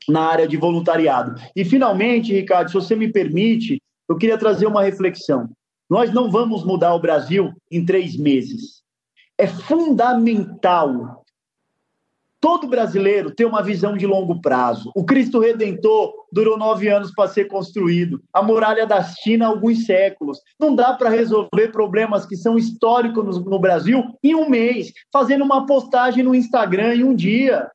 [0.08, 1.40] na área de voluntariado.
[1.54, 5.48] E, finalmente, Ricardo, se você me permite, eu queria trazer uma reflexão.
[5.88, 8.82] Nós não vamos mudar o Brasil em três meses.
[9.38, 11.24] É fundamental
[12.40, 14.90] todo brasileiro ter uma visão de longo prazo.
[14.94, 18.22] O Cristo Redentor durou nove anos para ser construído.
[18.32, 20.38] A muralha da China, alguns séculos.
[20.58, 25.66] Não dá para resolver problemas que são históricos no, Brasil em um mês, fazendo uma
[25.66, 27.68] postagem no Instagram em um dia.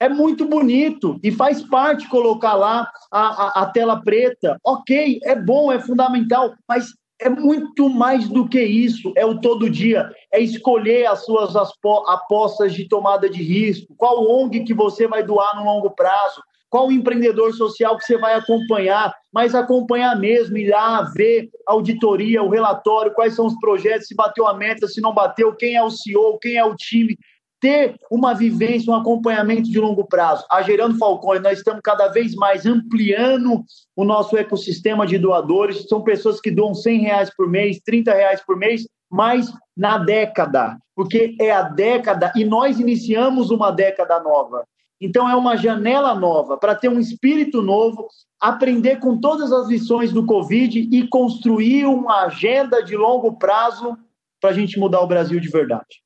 [0.00, 4.56] É muito bonito e faz parte colocar lá a, a, a tela preta.
[4.64, 6.86] Ok, é bom, é fundamental, mas
[7.20, 12.72] é muito mais do que isso, é o todo dia, é escolher as suas apostas
[12.72, 16.40] de tomada de risco, qual ONG que você vai doar no longo prazo,
[16.70, 22.42] qual empreendedor social que você vai acompanhar, mas acompanhar mesmo, ir lá ver a auditoria,
[22.42, 25.82] o relatório, quais são os projetos, se bateu a meta, se não bateu, quem é
[25.82, 27.16] o CEO, quem é o time,
[27.60, 30.44] ter uma vivência, um acompanhamento de longo prazo.
[30.50, 33.64] A Gerando Falcões, nós estamos cada vez mais ampliando
[33.96, 35.86] o nosso ecossistema de doadores.
[35.88, 40.78] São pessoas que doam 100 reais por mês, 30 reais por mês, mas na década,
[40.94, 44.64] porque é a década e nós iniciamos uma década nova.
[45.00, 48.08] Então é uma janela nova para ter um espírito novo,
[48.40, 53.96] aprender com todas as lições do Covid e construir uma agenda de longo prazo
[54.40, 56.02] para a gente mudar o Brasil de verdade.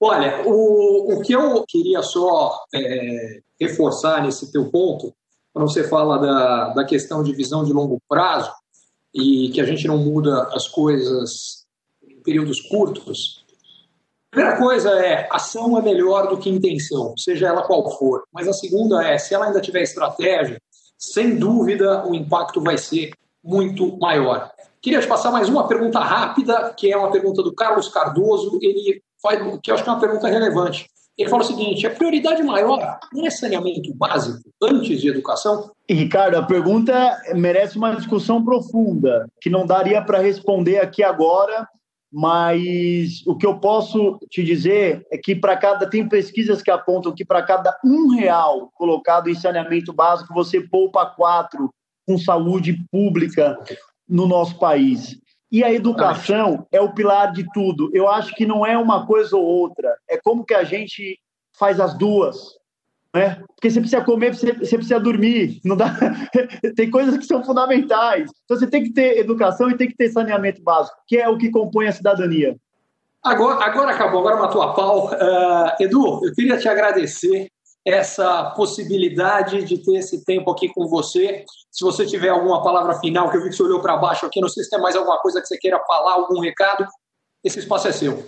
[0.00, 5.14] Olha, o, o que eu queria só é, reforçar nesse teu ponto,
[5.52, 8.52] quando você fala da, da questão de visão de longo prazo
[9.14, 11.64] e que a gente não muda as coisas
[12.02, 13.44] em períodos curtos,
[14.30, 18.24] a primeira coisa é ação é melhor do que intenção, seja ela qual for.
[18.30, 20.60] Mas a segunda é, se ela ainda tiver estratégia,
[20.98, 24.52] sem dúvida o impacto vai ser muito maior.
[24.82, 28.58] Queria te passar mais uma pergunta rápida, que é uma pergunta do Carlos Cardoso.
[28.60, 30.86] Ele faz, que eu acho que é uma pergunta relevante.
[31.18, 35.70] Ele fala o seguinte: a prioridade maior não é saneamento básico antes de educação?
[35.88, 41.66] E, Ricardo, a pergunta merece uma discussão profunda, que não daria para responder aqui agora,
[42.12, 47.14] mas o que eu posso te dizer é que para cada tem pesquisas que apontam
[47.14, 51.70] que para cada um real colocado em saneamento básico você poupa quatro
[52.06, 53.58] com saúde pública
[54.08, 55.18] no nosso país.
[55.56, 57.90] E a educação é o pilar de tudo.
[57.94, 59.96] Eu acho que não é uma coisa ou outra.
[60.06, 61.18] É como que a gente
[61.58, 62.36] faz as duas.
[63.14, 63.42] Né?
[63.54, 65.58] Porque você precisa comer, você, precisa dormir.
[65.64, 65.96] Não dá...
[66.76, 68.30] tem coisas que são fundamentais.
[68.44, 71.38] Então você tem que ter educação e tem que ter saneamento básico, que é o
[71.38, 72.54] que compõe a cidadania.
[73.24, 75.06] Agora, agora acabou, agora matou a pau.
[75.06, 77.48] Uh, Edu, eu queria te agradecer
[77.86, 81.44] essa possibilidade de ter esse tempo aqui com você.
[81.70, 84.40] Se você tiver alguma palavra final, que eu vi que você olhou para baixo aqui,
[84.40, 86.84] não sei se tem mais alguma coisa que você queira falar, algum recado,
[87.44, 88.24] esse espaço é seu.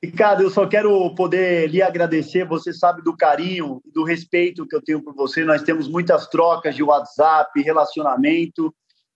[0.00, 2.46] Ricardo, eu só quero poder lhe agradecer.
[2.46, 5.44] Você sabe do carinho e do respeito que eu tenho por você.
[5.44, 8.72] Nós temos muitas trocas de WhatsApp, relacionamento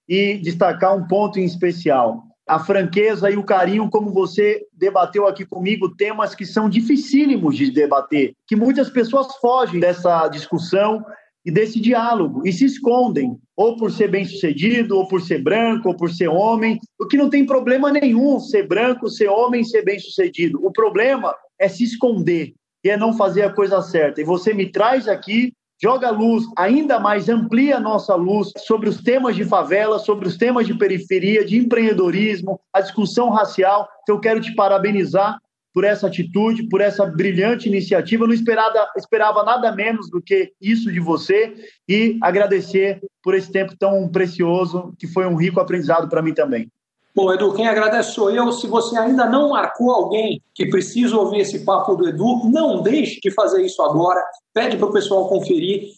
[0.09, 5.44] e destacar um ponto em especial a franqueza e o carinho como você debateu aqui
[5.44, 11.05] comigo temas que são dificílimos de debater, que muitas pessoas fogem dessa discussão
[11.44, 15.97] e desse diálogo e se escondem, ou por ser bem-sucedido, ou por ser branco, ou
[15.97, 20.64] por ser homem, o que não tem problema nenhum ser branco, ser homem, ser bem-sucedido.
[20.64, 22.53] O problema é se esconder
[22.84, 24.20] e é não fazer a coisa certa.
[24.20, 25.53] E você me traz aqui
[25.83, 30.37] joga luz, ainda mais amplia a nossa luz sobre os temas de favela, sobre os
[30.37, 33.89] temas de periferia, de empreendedorismo, a discussão racial.
[34.03, 35.39] Então, eu quero te parabenizar
[35.77, 38.24] por essa atitude, por essa brilhante iniciativa.
[38.24, 41.55] Eu não esperava, esperava nada menos do que isso de você
[41.87, 46.70] e agradecer por esse tempo tão precioso, que foi um rico aprendizado para mim também.
[47.17, 48.53] Bom, Edu, quem agradece sou eu.
[48.53, 53.19] Se você ainda não marcou alguém que precisa ouvir esse papo do Edu, não deixe
[53.23, 54.23] de fazer isso agora.
[54.53, 55.95] Pede para o pessoal conferir.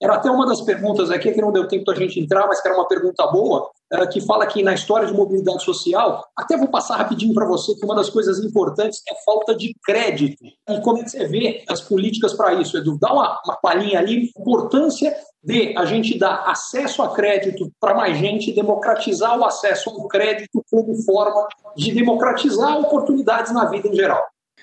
[0.00, 2.68] Era até uma das perguntas aqui que não deu tempo da gente entrar, mas que
[2.68, 6.68] era uma pergunta boa, eh, que fala que na história de mobilidade social, até vou
[6.68, 10.44] passar rapidinho para você que uma das coisas importantes é a falta de crédito.
[10.44, 12.98] E como é que você vê as políticas para isso, Edu?
[13.00, 18.18] Dá uma, uma palhinha ali, importância de a gente dar acesso a crédito para mais
[18.18, 24.22] gente, democratizar o acesso ao crédito como forma de democratizar oportunidades na vida em geral.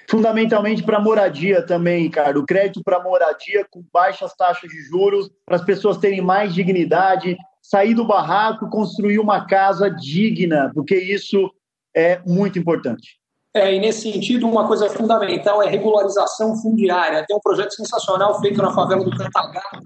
[0.09, 2.41] Fundamentalmente para moradia também, Ricardo.
[2.41, 7.37] O crédito para moradia com baixas taxas de juros, para as pessoas terem mais dignidade,
[7.61, 11.49] sair do barraco, construir uma casa digna, porque isso
[11.95, 13.17] é muito importante.
[13.55, 17.23] É, e nesse sentido, uma coisa fundamental é regularização fundiária.
[17.27, 19.83] Tem um projeto sensacional feito na favela do Cantagalo,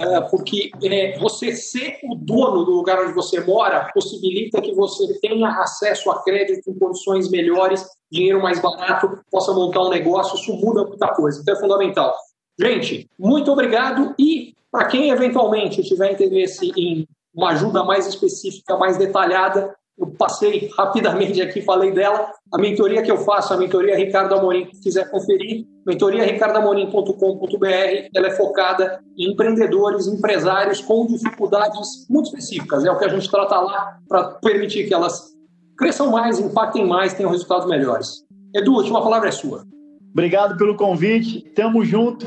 [0.00, 5.20] é, porque é, você ser o dono do lugar onde você mora possibilita que você
[5.20, 10.54] tenha acesso a crédito em condições melhores, dinheiro mais barato, possa montar um negócio, isso
[10.54, 11.42] muda muita coisa.
[11.42, 12.16] Então é fundamental.
[12.58, 18.96] Gente, muito obrigado e para quem eventualmente tiver interesse em uma ajuda mais específica, mais
[18.96, 22.32] detalhada, eu passei rapidamente aqui, falei dela.
[22.52, 28.30] A mentoria que eu faço, a mentoria Ricardo Amorim, se quiser conferir, mentoriaricardoamorim.com.br, ela é
[28.30, 32.84] focada em empreendedores, empresários com dificuldades muito específicas.
[32.84, 35.30] É o que a gente trata lá para permitir que elas
[35.76, 38.24] cresçam mais, impactem mais, tenham resultados melhores.
[38.54, 39.64] Edu, a última palavra é sua.
[40.12, 41.42] Obrigado pelo convite.
[41.54, 42.26] Tamo junto.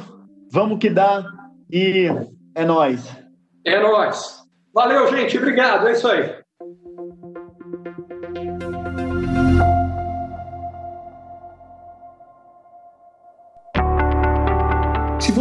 [0.52, 1.26] Vamos que dá.
[1.72, 2.08] E
[2.56, 3.04] é nós.
[3.66, 4.44] É nós.
[4.74, 5.38] Valeu, gente.
[5.38, 5.88] Obrigado.
[5.88, 6.43] É isso aí.